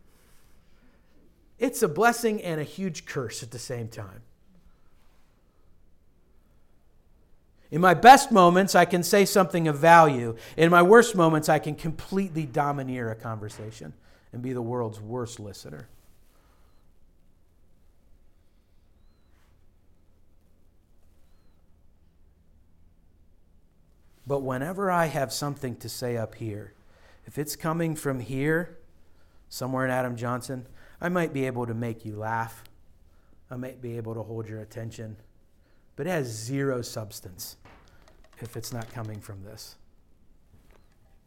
[1.59, 4.23] It's a blessing and a huge curse at the same time.
[7.71, 10.37] In my best moments, I can say something of value.
[10.57, 13.93] In my worst moments, I can completely domineer a conversation
[14.33, 15.89] and be the world's worst listener.
[24.27, 26.75] But whenever I have something to say up here,
[27.27, 28.79] if it's coming from here,
[29.49, 30.67] somewhere in Adam Johnson,
[31.01, 32.65] I might be able to make you laugh.
[33.51, 35.17] I might be able to hold your attention.
[35.95, 37.57] But it has zero substance
[38.41, 39.77] if it's not coming from this.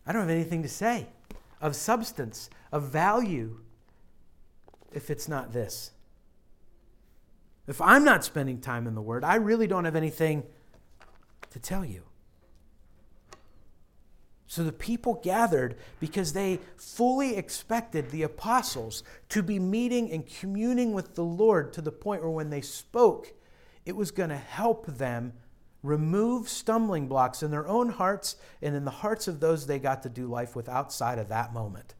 [0.05, 1.07] I don't have anything to say
[1.61, 3.59] of substance, of value,
[4.93, 5.91] if it's not this.
[7.67, 10.43] If I'm not spending time in the Word, I really don't have anything
[11.51, 12.03] to tell you.
[14.49, 20.91] So the people gathered because they fully expected the apostles to be meeting and communing
[20.91, 23.31] with the Lord to the point where when they spoke,
[23.85, 25.33] it was going to help them
[25.83, 30.01] remove stumbling blocks in their own hearts and in the hearts of those they got
[30.01, 31.93] to do life with outside of that moment.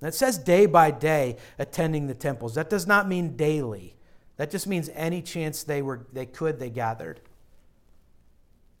[0.00, 2.54] And it says day by day attending the temples.
[2.54, 3.96] That does not mean daily.
[4.36, 7.20] That just means any chance they were they could they gathered.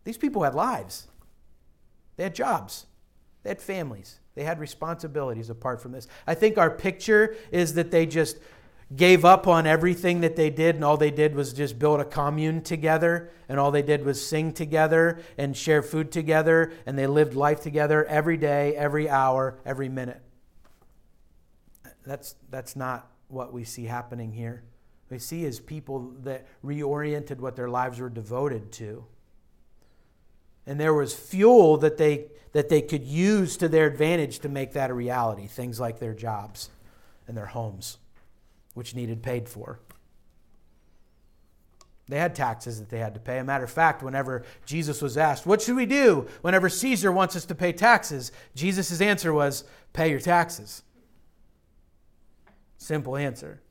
[0.04, 1.08] These people had lives.
[2.22, 2.86] They had jobs,
[3.42, 6.06] they had families, they had responsibilities apart from this.
[6.24, 8.38] I think our picture is that they just
[8.94, 12.04] gave up on everything that they did, and all they did was just build a
[12.04, 17.08] commune together, and all they did was sing together and share food together, and they
[17.08, 20.22] lived life together every day, every hour, every minute.
[22.06, 24.62] That's, that's not what we see happening here.
[25.10, 29.06] We see is people that reoriented what their lives were devoted to
[30.66, 34.72] and there was fuel that they that they could use to their advantage to make
[34.72, 36.70] that a reality things like their jobs
[37.26, 37.98] and their homes
[38.74, 39.80] which needed paid for
[42.12, 43.38] they had taxes that they had to pay.
[43.38, 47.36] A matter of fact, whenever Jesus was asked, What should we do whenever Caesar wants
[47.36, 48.32] us to pay taxes?
[48.54, 50.82] Jesus' answer was, Pay your taxes.
[52.76, 53.62] Simple answer.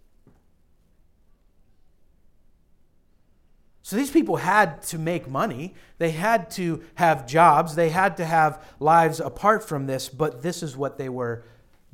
[3.84, 5.74] So these people had to make money.
[5.98, 7.76] They had to have jobs.
[7.76, 11.44] They had to have lives apart from this, but this is what they were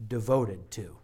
[0.06, 0.98] devoted to.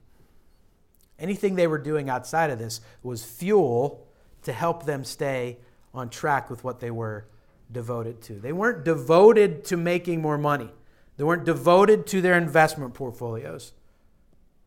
[1.18, 4.08] Anything they were doing outside of this was fuel
[4.44, 5.58] to help them stay
[5.94, 7.28] on track with what they were
[7.72, 8.34] devoted to.
[8.34, 10.72] They weren't devoted to making more money,
[11.18, 13.74] they weren't devoted to their investment portfolios.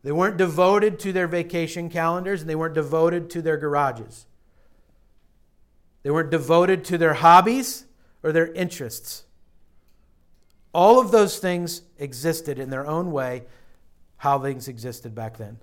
[0.03, 4.25] They weren't devoted to their vacation calendars, and they weren't devoted to their garages.
[6.07, 7.83] They weren't devoted to their hobbies
[8.23, 9.25] or their interests.
[10.73, 13.43] All of those things existed in their own way,
[14.15, 15.57] how things existed back then.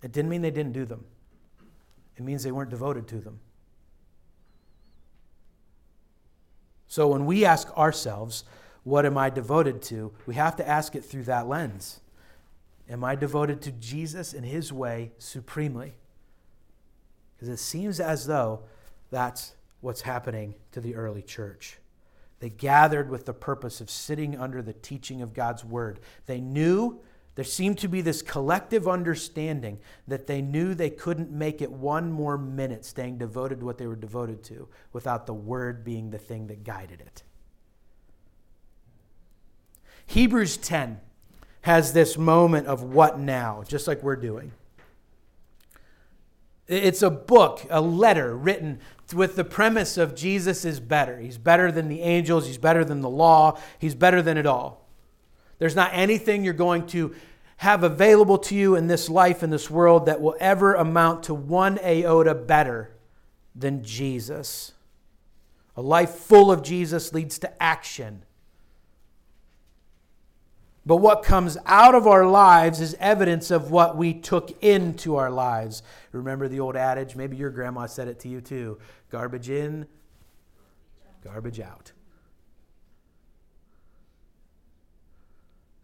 [0.00, 1.06] It didn't mean they didn't do them,
[2.16, 3.40] it means they weren't devoted to them.
[6.86, 8.44] So when we ask ourselves,
[8.84, 10.12] what am I devoted to?
[10.26, 11.98] We have to ask it through that lens.
[12.88, 15.94] Am I devoted to Jesus and his way supremely?
[17.44, 18.60] Because it seems as though
[19.10, 21.76] that's what's happening to the early church.
[22.40, 26.00] They gathered with the purpose of sitting under the teaching of God's word.
[26.24, 27.00] They knew
[27.34, 29.78] there seemed to be this collective understanding
[30.08, 33.86] that they knew they couldn't make it one more minute staying devoted to what they
[33.86, 37.24] were devoted to without the word being the thing that guided it.
[40.06, 40.98] Hebrews 10
[41.60, 44.52] has this moment of what now, just like we're doing.
[46.66, 48.80] It's a book, a letter written
[49.12, 51.18] with the premise of Jesus is better.
[51.18, 54.88] He's better than the angels, he's better than the law, he's better than it all.
[55.58, 57.14] There's not anything you're going to
[57.58, 61.34] have available to you in this life, in this world, that will ever amount to
[61.34, 62.96] one iota better
[63.54, 64.72] than Jesus.
[65.76, 68.24] A life full of Jesus leads to action.
[70.86, 75.30] But what comes out of our lives is evidence of what we took into our
[75.30, 75.82] lives.
[76.12, 77.16] Remember the old adage?
[77.16, 78.78] Maybe your grandma said it to you too
[79.10, 79.86] garbage in,
[81.22, 81.92] garbage out.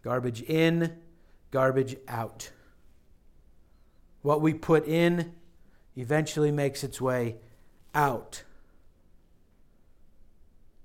[0.03, 0.97] Garbage in,
[1.51, 2.51] garbage out.
[4.21, 5.33] What we put in
[5.95, 7.37] eventually makes its way
[7.95, 8.43] out.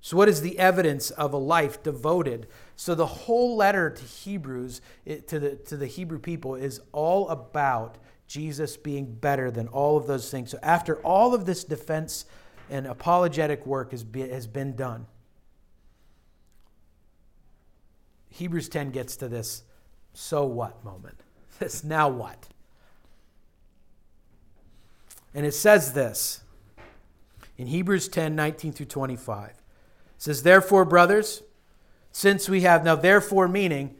[0.01, 2.47] So, what is the evidence of a life devoted?
[2.79, 7.97] So, the whole letter to Hebrews, to the, to the Hebrew people, is all about
[8.27, 10.51] Jesus being better than all of those things.
[10.51, 12.25] So, after all of this defense
[12.69, 15.07] and apologetic work has has been done,
[18.29, 19.63] Hebrews 10 gets to this
[20.13, 21.19] so what moment.
[21.59, 22.47] This now what?
[25.33, 26.41] And it says this
[27.57, 29.53] in Hebrews 10 19 through 25
[30.19, 31.41] says, Therefore, brothers,
[32.11, 33.95] since we have, now, therefore, meaning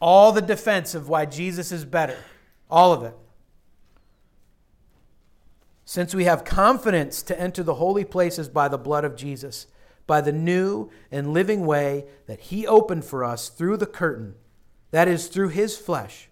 [0.00, 2.18] all the defense of why Jesus is better,
[2.68, 3.14] all of it.
[5.92, 9.66] since we have confidence to enter the holy places by the blood of Jesus,
[10.06, 14.34] by the new and living way that he opened for us through the curtain,
[14.90, 16.30] that is, through his flesh.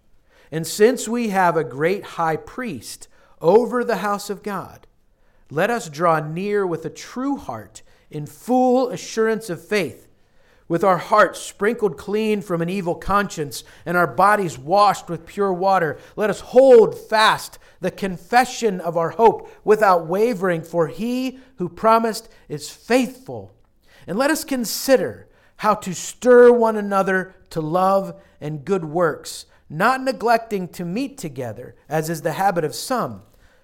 [0.51, 3.07] And since we have a great high priest
[3.39, 4.87] over the house of God,
[5.51, 10.09] let us draw near with a true heart in full assurance of faith,
[10.71, 15.53] with our hearts sprinkled clean from an evil conscience and our bodies washed with pure
[15.53, 15.99] water.
[16.15, 22.29] Let us hold fast the confession of our hope without wavering, for he who promised
[22.49, 23.53] is faithful.
[24.07, 30.01] And let us consider how to stir one another to love and good works, not
[30.01, 33.23] neglecting to meet together, as is the habit of some,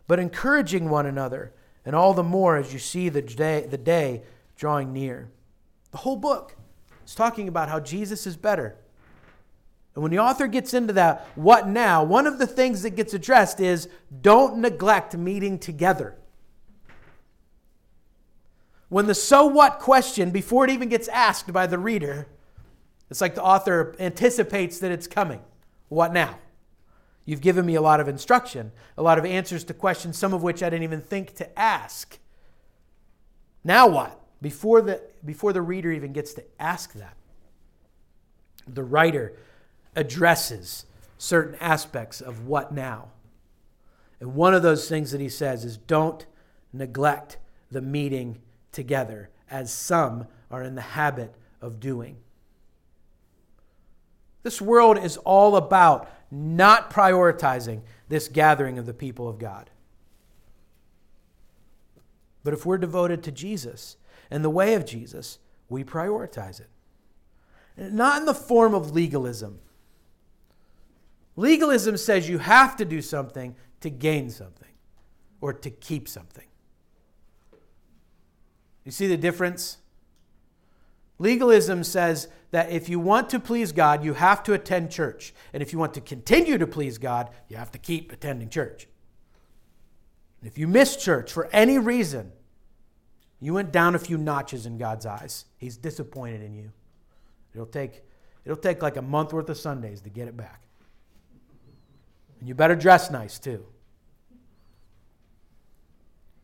[0.09, 1.55] but encouraging one another,
[1.85, 4.25] and all the more as you see the day, the day
[4.57, 5.31] drawing near.
[5.93, 6.56] The whole book
[7.07, 8.77] is talking about how Jesus is better.
[9.95, 13.15] And when the author gets into that, what now, one of the things that gets
[13.15, 13.89] addressed is
[14.21, 16.17] don't neglect meeting together.
[18.89, 22.29] When the so what question, before it even gets asked by the reader,
[23.09, 25.41] it's like the author anticipates that it's coming.
[25.89, 26.39] What now?
[27.25, 30.43] You've given me a lot of instruction, a lot of answers to questions, some of
[30.43, 32.19] which I didn't even think to ask.
[33.65, 34.21] Now what?
[34.43, 37.17] Before the, before the reader even gets to ask that,
[38.67, 39.35] the writer
[39.95, 40.85] addresses
[41.19, 43.09] certain aspects of what now.
[44.21, 46.27] And one of those things that he says is don't
[46.73, 47.39] neglect
[47.71, 48.39] the meeting
[48.73, 52.17] together, as some are in the habit of doing.
[54.43, 59.71] This world is all about not prioritizing this gathering of the people of God.
[62.45, 63.97] But if we're devoted to Jesus
[64.31, 66.71] and the way of Jesus, we prioritize it.
[67.77, 69.61] Not in the form of legalism,
[71.37, 74.73] Legalism says you have to do something to gain something
[75.41, 76.47] or to keep something.
[78.85, 79.79] You see the difference?
[81.19, 85.35] Legalism says that if you want to please God, you have to attend church.
[85.53, 88.89] And if you want to continue to please God, you have to keep attending church.
[90.43, 92.33] If you miss church for any reason,
[93.41, 95.45] you went down a few notches in God's eyes.
[95.59, 96.73] He's disappointed in you.
[97.53, 98.03] It'll take,
[98.45, 100.63] it'll take like a month worth of Sundays to get it back.
[102.39, 103.65] And you better dress nice too.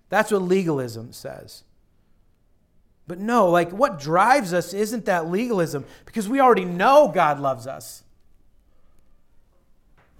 [0.08, 1.64] That's what legalism says.
[3.06, 7.66] But no, like what drives us isn't that legalism because we already know God loves
[7.66, 8.01] us.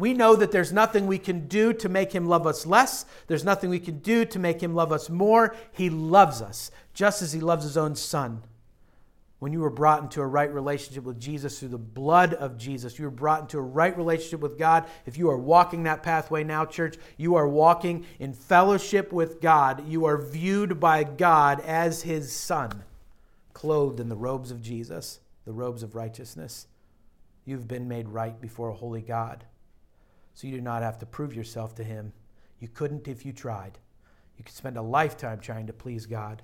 [0.03, 3.07] We know that there's nothing we can do to make him love us less.
[3.29, 5.55] There's nothing we can do to make him love us more.
[5.71, 8.43] He loves us just as he loves his own son
[9.39, 12.99] when you were brought into a right relationship with Jesus through the blood of Jesus.
[12.99, 14.87] You were brought into a right relationship with God.
[15.07, 19.87] If you are walking that pathway now, church, you are walking in fellowship with God.
[19.87, 22.83] You are viewed by God as his son,
[23.53, 26.67] clothed in the robes of Jesus, the robes of righteousness.
[27.45, 29.45] You've been made right before a holy God.
[30.35, 32.13] So you do not have to prove yourself to him.
[32.61, 33.79] You couldn't if you tried.
[34.37, 36.43] You could spend a lifetime trying to please God.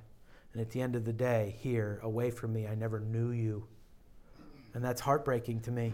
[0.53, 3.67] And at the end of the day, here, away from me, I never knew you.
[4.75, 5.93] And that's heartbreaking to me.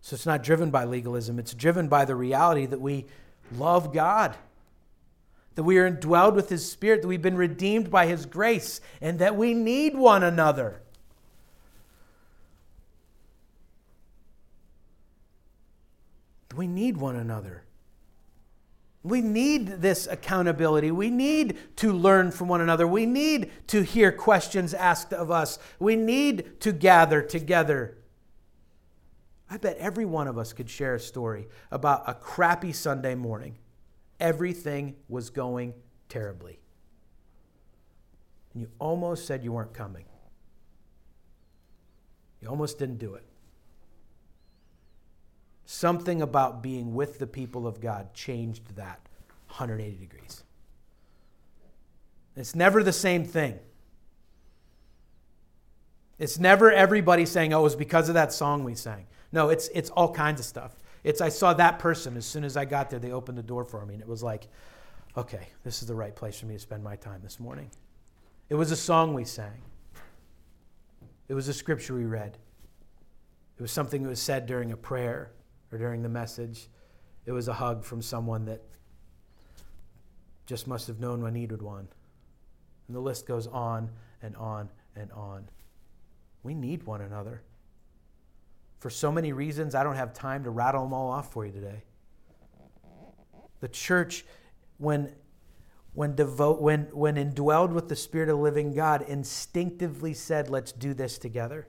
[0.00, 3.06] So it's not driven by legalism, it's driven by the reality that we
[3.52, 4.36] love God,
[5.54, 9.18] that we are indwelled with His Spirit, that we've been redeemed by His grace, and
[9.18, 10.80] that we need one another.
[16.60, 17.64] We need one another.
[19.02, 20.90] We need this accountability.
[20.90, 22.86] We need to learn from one another.
[22.86, 25.58] We need to hear questions asked of us.
[25.78, 27.96] We need to gather together.
[29.48, 33.56] I bet every one of us could share a story about a crappy Sunday morning.
[34.20, 35.72] Everything was going
[36.10, 36.60] terribly.
[38.52, 40.04] And you almost said you weren't coming.
[42.42, 43.24] You almost didn't do it.
[45.72, 48.98] Something about being with the people of God changed that
[49.50, 50.42] 180 degrees.
[52.34, 53.56] It's never the same thing.
[56.18, 59.06] It's never everybody saying, oh, it was because of that song we sang.
[59.30, 60.74] No, it's, it's all kinds of stuff.
[61.04, 63.64] It's I saw that person as soon as I got there, they opened the door
[63.64, 64.48] for me, and it was like,
[65.16, 67.70] okay, this is the right place for me to spend my time this morning.
[68.48, 69.62] It was a song we sang,
[71.28, 72.38] it was a scripture we read,
[73.56, 75.30] it was something that was said during a prayer
[75.72, 76.68] or during the message.
[77.26, 78.62] It was a hug from someone that
[80.46, 81.88] just must have known I needed one.
[82.88, 83.90] And the list goes on
[84.22, 85.48] and on and on.
[86.42, 87.42] We need one another.
[88.78, 91.52] For so many reasons, I don't have time to rattle them all off for you
[91.52, 91.84] today.
[93.60, 94.24] The church,
[94.78, 95.12] when
[95.92, 100.70] when devote when when indwelled with the spirit of the living god instinctively said let's
[100.72, 101.66] do this together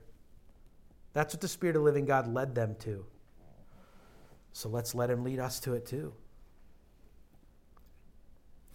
[1.11, 3.03] that's what the spirit of the living god led them to
[4.53, 6.13] so let's let him lead us to it too.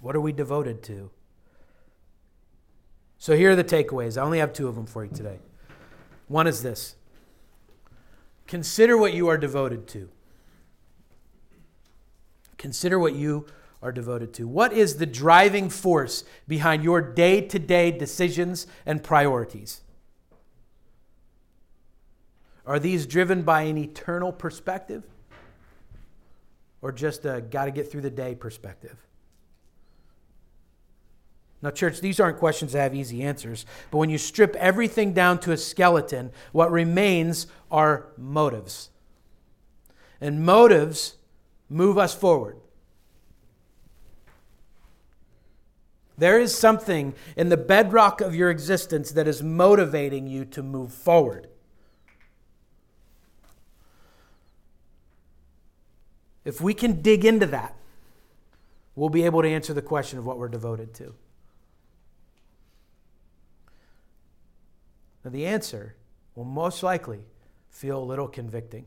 [0.01, 1.11] What are we devoted to?
[3.19, 4.19] So here are the takeaways.
[4.19, 5.39] I only have two of them for you today.
[6.29, 6.97] One is this.
[8.47, 10.09] Consider what you are devoted to.
[12.59, 13.47] Consider what you
[13.83, 14.49] are devoted to?
[14.49, 19.83] What is the driving force behind your day to day decisions and priorities?
[22.65, 25.05] Are these driven by an eternal perspective
[26.83, 28.97] or just a got to get through the day perspective?
[31.63, 35.41] Now, church, these aren't questions that have easy answers, but when you strip everything down
[35.41, 38.91] to a skeleton, what remains are motives.
[40.21, 41.17] And motives
[41.69, 42.59] move us forward.
[46.19, 50.93] There is something in the bedrock of your existence that is motivating you to move
[50.93, 51.49] forward.
[56.47, 57.75] If we can dig into that,
[58.95, 61.13] we'll be able to answer the question of what we're devoted to.
[65.25, 65.97] Now, the answer
[66.37, 67.25] will most likely
[67.69, 68.87] feel a little convicting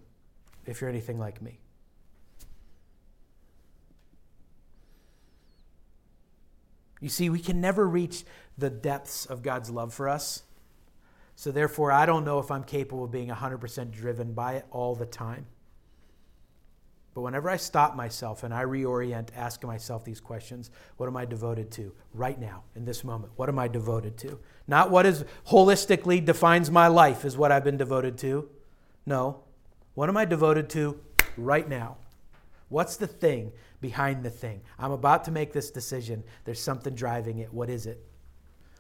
[0.66, 1.60] if you're anything like me.
[7.02, 8.24] You see, we can never reach
[8.58, 10.44] the depths of God's love for us.
[11.36, 14.96] So, therefore, I don't know if I'm capable of being 100% driven by it all
[14.96, 15.46] the time.
[17.14, 21.26] But whenever I stop myself and I reorient, asking myself these questions, what am I
[21.26, 23.34] devoted to right now, in this moment?
[23.36, 24.40] What am I devoted to?
[24.68, 28.50] Not what is holistically defines my life is what I've been devoted to.
[29.06, 29.44] No.
[29.96, 31.00] What am I devoted to
[31.36, 31.98] right now?
[32.70, 33.52] What's the thing
[33.82, 34.62] behind the thing?
[34.78, 36.24] I'm about to make this decision.
[36.46, 37.52] There's something driving it.
[37.52, 38.06] What is it?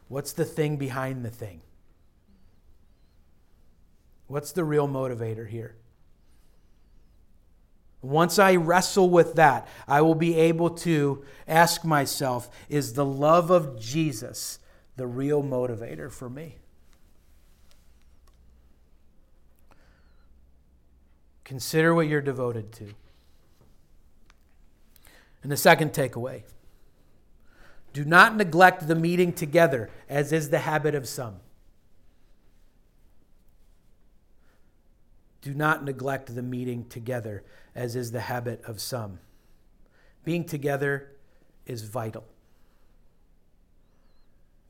[0.07, 1.61] What's the thing behind the thing?
[4.27, 5.75] What's the real motivator here?
[8.01, 13.49] Once I wrestle with that, I will be able to ask myself is the love
[13.49, 14.59] of Jesus
[14.95, 16.55] the real motivator for me?
[21.43, 22.93] Consider what you're devoted to.
[25.41, 26.43] And the second takeaway
[27.91, 31.37] do not neglect the meeting together, as is the habit of some.
[35.41, 39.19] Do not neglect the meeting together, as is the habit of some.
[40.23, 41.11] Being together
[41.65, 42.25] is vital.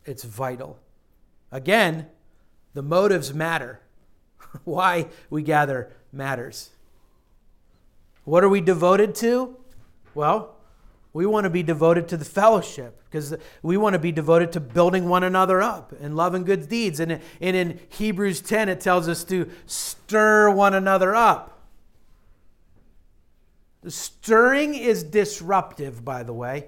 [0.05, 0.79] It's vital.
[1.51, 2.07] Again,
[2.73, 3.81] the motives matter.
[4.63, 6.69] Why we gather matters.
[8.23, 9.57] What are we devoted to?
[10.13, 10.55] Well,
[11.13, 14.59] we want to be devoted to the fellowship because we want to be devoted to
[14.59, 16.99] building one another up and loving good deeds.
[16.99, 21.59] And, and in Hebrews 10, it tells us to stir one another up.
[23.81, 26.67] The stirring is disruptive, by the way.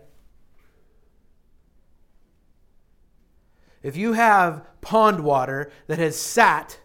[3.84, 6.80] If you have pond water that has sat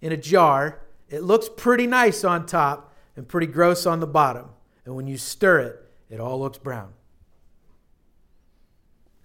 [0.00, 4.46] in a jar, it looks pretty nice on top and pretty gross on the bottom.
[4.84, 6.92] And when you stir it, it all looks brown.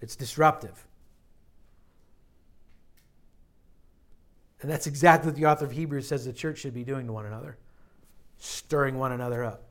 [0.00, 0.86] It's disruptive.
[4.60, 7.12] And that's exactly what the author of Hebrews says the church should be doing to
[7.12, 7.56] one another
[8.38, 9.64] stirring one another up.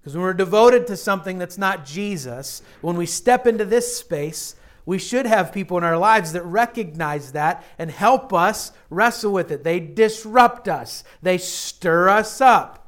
[0.00, 4.56] Because when we're devoted to something that's not Jesus, when we step into this space,
[4.84, 9.52] we should have people in our lives that recognize that and help us wrestle with
[9.52, 9.62] it.
[9.62, 12.78] They disrupt us, they stir us up.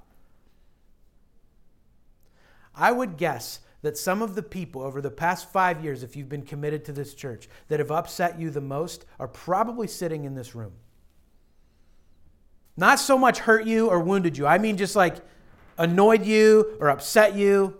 [2.74, 6.30] I would guess that some of the people over the past five years, if you've
[6.30, 10.34] been committed to this church, that have upset you the most are probably sitting in
[10.34, 10.72] this room.
[12.78, 15.16] Not so much hurt you or wounded you, I mean just like
[15.76, 17.76] annoyed you or upset you.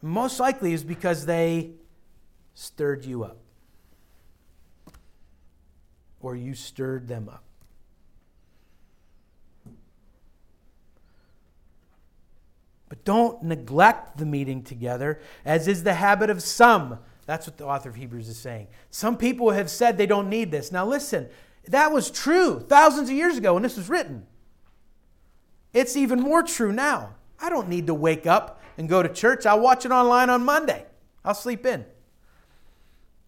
[0.00, 1.72] Most likely is because they
[2.54, 3.36] stirred you up
[6.18, 7.44] or you stirred them up.
[12.88, 16.98] But don't neglect the meeting together, as is the habit of some.
[17.26, 18.68] That's what the author of Hebrews is saying.
[18.90, 20.72] Some people have said they don't need this.
[20.72, 21.28] Now, listen,
[21.66, 24.26] that was true thousands of years ago when this was written.
[25.74, 27.14] It's even more true now.
[27.40, 29.44] I don't need to wake up and go to church.
[29.44, 30.86] I'll watch it online on Monday.
[31.24, 31.84] I'll sleep in.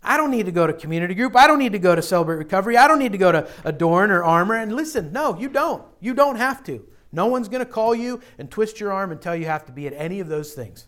[0.03, 1.37] I don't need to go to community group.
[1.37, 2.79] I don't need to go to Celebrate Recovery.
[2.79, 4.55] I don't need to go to Adorn or Armor.
[4.55, 5.85] And listen, no, you don't.
[6.01, 6.87] You don't have to.
[7.13, 9.73] No one's going to call you and twist your arm and tell you have to
[9.73, 10.87] be at any of those things.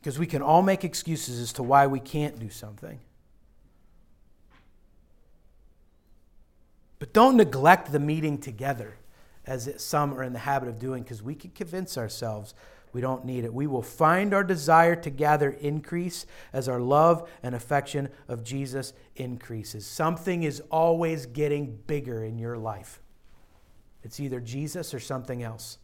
[0.00, 2.98] Because we can all make excuses as to why we can't do something.
[6.98, 8.96] But don't neglect the meeting together,
[9.46, 12.54] as some are in the habit of doing, because we can convince ourselves
[12.92, 13.54] we don't need it.
[13.54, 18.92] We will find our desire to gather increase as our love and affection of Jesus
[19.14, 19.86] increases.
[19.86, 23.00] Something is always getting bigger in your life.
[24.02, 25.78] It's either Jesus or something else.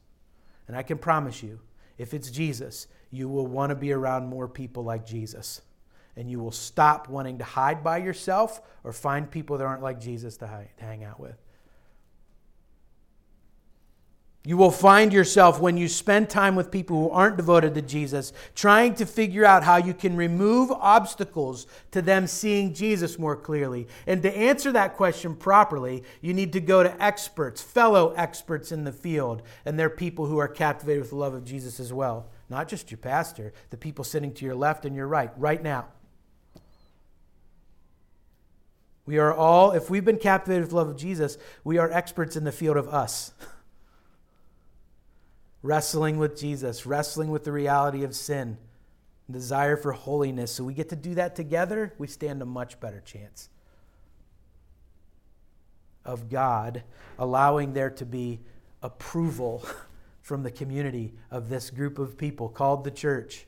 [0.68, 1.60] And I can promise you,
[1.98, 5.62] if it's Jesus, you will want to be around more people like Jesus.
[6.16, 10.00] And you will stop wanting to hide by yourself or find people that aren't like
[10.00, 11.36] Jesus to hang out with.
[14.46, 18.32] You will find yourself when you spend time with people who aren't devoted to Jesus,
[18.54, 23.88] trying to figure out how you can remove obstacles to them seeing Jesus more clearly.
[24.06, 28.84] And to answer that question properly, you need to go to experts, fellow experts in
[28.84, 32.28] the field, and they're people who are captivated with the love of Jesus as well.
[32.48, 35.86] Not just your pastor, the people sitting to your left and your right, right now.
[39.06, 42.36] We are all, if we've been captivated with the love of Jesus, we are experts
[42.36, 43.32] in the field of us.
[45.66, 48.56] wrestling with Jesus, wrestling with the reality of sin,
[49.28, 50.52] desire for holiness.
[50.52, 53.48] So we get to do that together, we stand a much better chance
[56.04, 56.84] of God
[57.18, 58.38] allowing there to be
[58.80, 59.66] approval
[60.22, 63.46] from the community of this group of people called the church,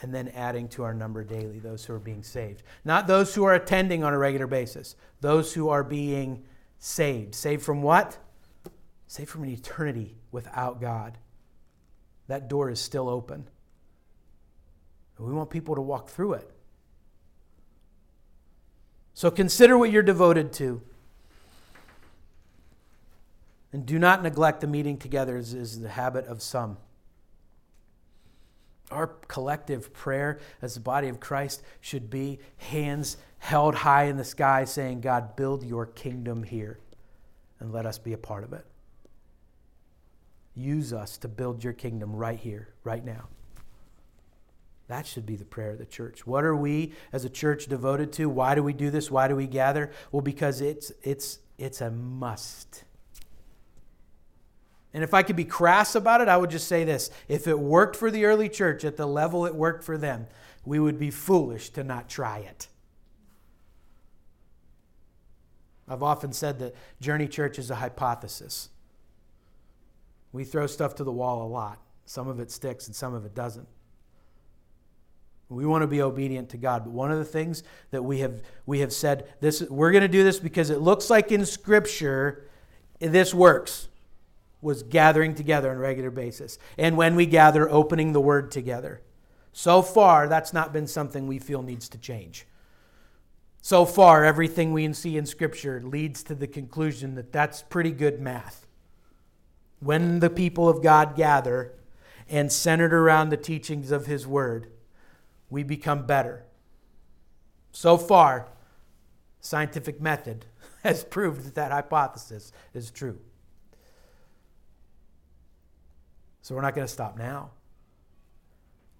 [0.00, 2.62] and then adding to our number daily those who are being saved.
[2.84, 6.42] Not those who are attending on a regular basis, those who are being
[6.78, 7.34] saved.
[7.34, 8.18] Saved from what?
[9.06, 11.18] Saved from an eternity without God
[12.26, 13.46] that door is still open.
[15.18, 16.50] We want people to walk through it.
[19.14, 20.82] So consider what you're devoted to.
[23.72, 26.78] And do not neglect the meeting together, as is the habit of some.
[28.90, 34.24] Our collective prayer as the body of Christ should be hands held high in the
[34.24, 36.78] sky, saying, God, build your kingdom here
[37.60, 38.64] and let us be a part of it.
[40.54, 43.28] Use us to build your kingdom right here, right now.
[44.86, 46.26] That should be the prayer of the church.
[46.26, 48.28] What are we as a church devoted to?
[48.28, 49.10] Why do we do this?
[49.10, 49.90] Why do we gather?
[50.12, 52.84] Well, because it's it's it's a must.
[54.92, 57.10] And if I could be crass about it, I would just say this.
[57.26, 60.28] If it worked for the early church at the level it worked for them,
[60.64, 62.68] we would be foolish to not try it.
[65.88, 68.70] I've often said that Journey Church is a hypothesis.
[70.34, 71.78] We throw stuff to the wall a lot.
[72.06, 73.68] Some of it sticks and some of it doesn't.
[75.48, 76.82] We want to be obedient to God.
[76.82, 77.62] But one of the things
[77.92, 81.08] that we have we have said this we're going to do this because it looks
[81.08, 82.50] like in scripture
[82.98, 83.86] this works
[84.60, 86.58] was gathering together on a regular basis.
[86.76, 89.02] And when we gather opening the word together.
[89.52, 92.44] So far that's not been something we feel needs to change.
[93.62, 98.20] So far everything we see in scripture leads to the conclusion that that's pretty good
[98.20, 98.63] math
[99.84, 101.74] when the people of God gather
[102.28, 104.68] and centered around the teachings of His Word,
[105.50, 106.44] we become better.
[107.70, 108.48] So far,
[109.40, 110.46] scientific method
[110.82, 113.18] has proved that that hypothesis is true.
[116.40, 117.50] So we're not going to stop now.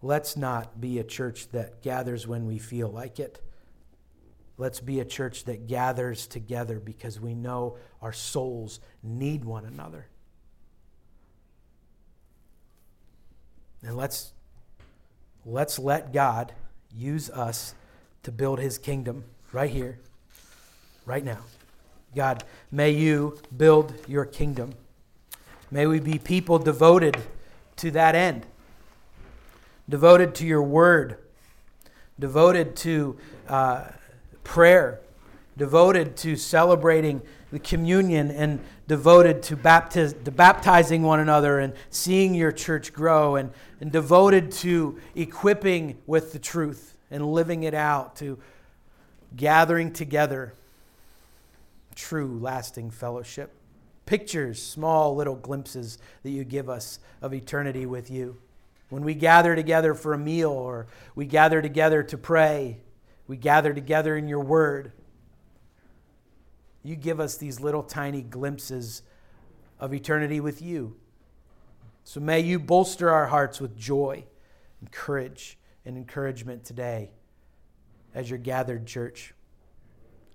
[0.03, 3.41] Let's not be a church that gathers when we feel like it.
[4.59, 10.09] Let's be a church that gathers together because we know our souls need one another.
[13.85, 14.33] And let's,
[15.45, 16.53] let's let God
[16.97, 17.75] use us
[18.23, 19.99] to build his kingdom right here,
[21.05, 21.41] right now.
[22.17, 24.73] God, may you build your kingdom.
[25.71, 27.17] May we be people devoted
[27.77, 28.47] to that end,
[29.89, 31.19] devoted to your word,
[32.19, 33.19] devoted to
[33.49, 33.89] uh,
[34.45, 35.01] prayer,
[35.59, 37.21] devoted to celebrating
[37.51, 43.51] the communion and devoted to, baptiz- baptizing one another and seeing your church grow and,
[43.81, 48.39] and devoted to equipping with the truth and living it out, to
[49.37, 50.55] gathering together
[51.95, 53.53] true, lasting fellowship.
[54.07, 58.37] Pictures, small little glimpses that you give us of eternity with you.
[58.91, 62.79] When we gather together for a meal or we gather together to pray,
[63.27, 64.93] we gather together in your word
[66.85, 69.03] you give us these little tiny glimpses
[69.81, 70.97] of eternity with you.
[72.05, 74.25] So may you bolster our hearts with joy
[74.81, 77.11] and courage and encouragement today
[78.15, 79.35] as your gathered church.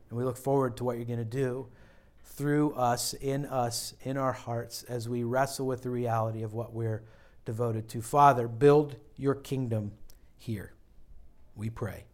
[0.09, 1.67] And we look forward to what you're going to do
[2.23, 6.73] through us, in us, in our hearts, as we wrestle with the reality of what
[6.73, 7.03] we're
[7.45, 8.01] devoted to.
[8.01, 9.91] Father, build your kingdom
[10.37, 10.73] here.
[11.55, 12.05] We pray.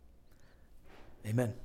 [1.25, 1.64] Amen.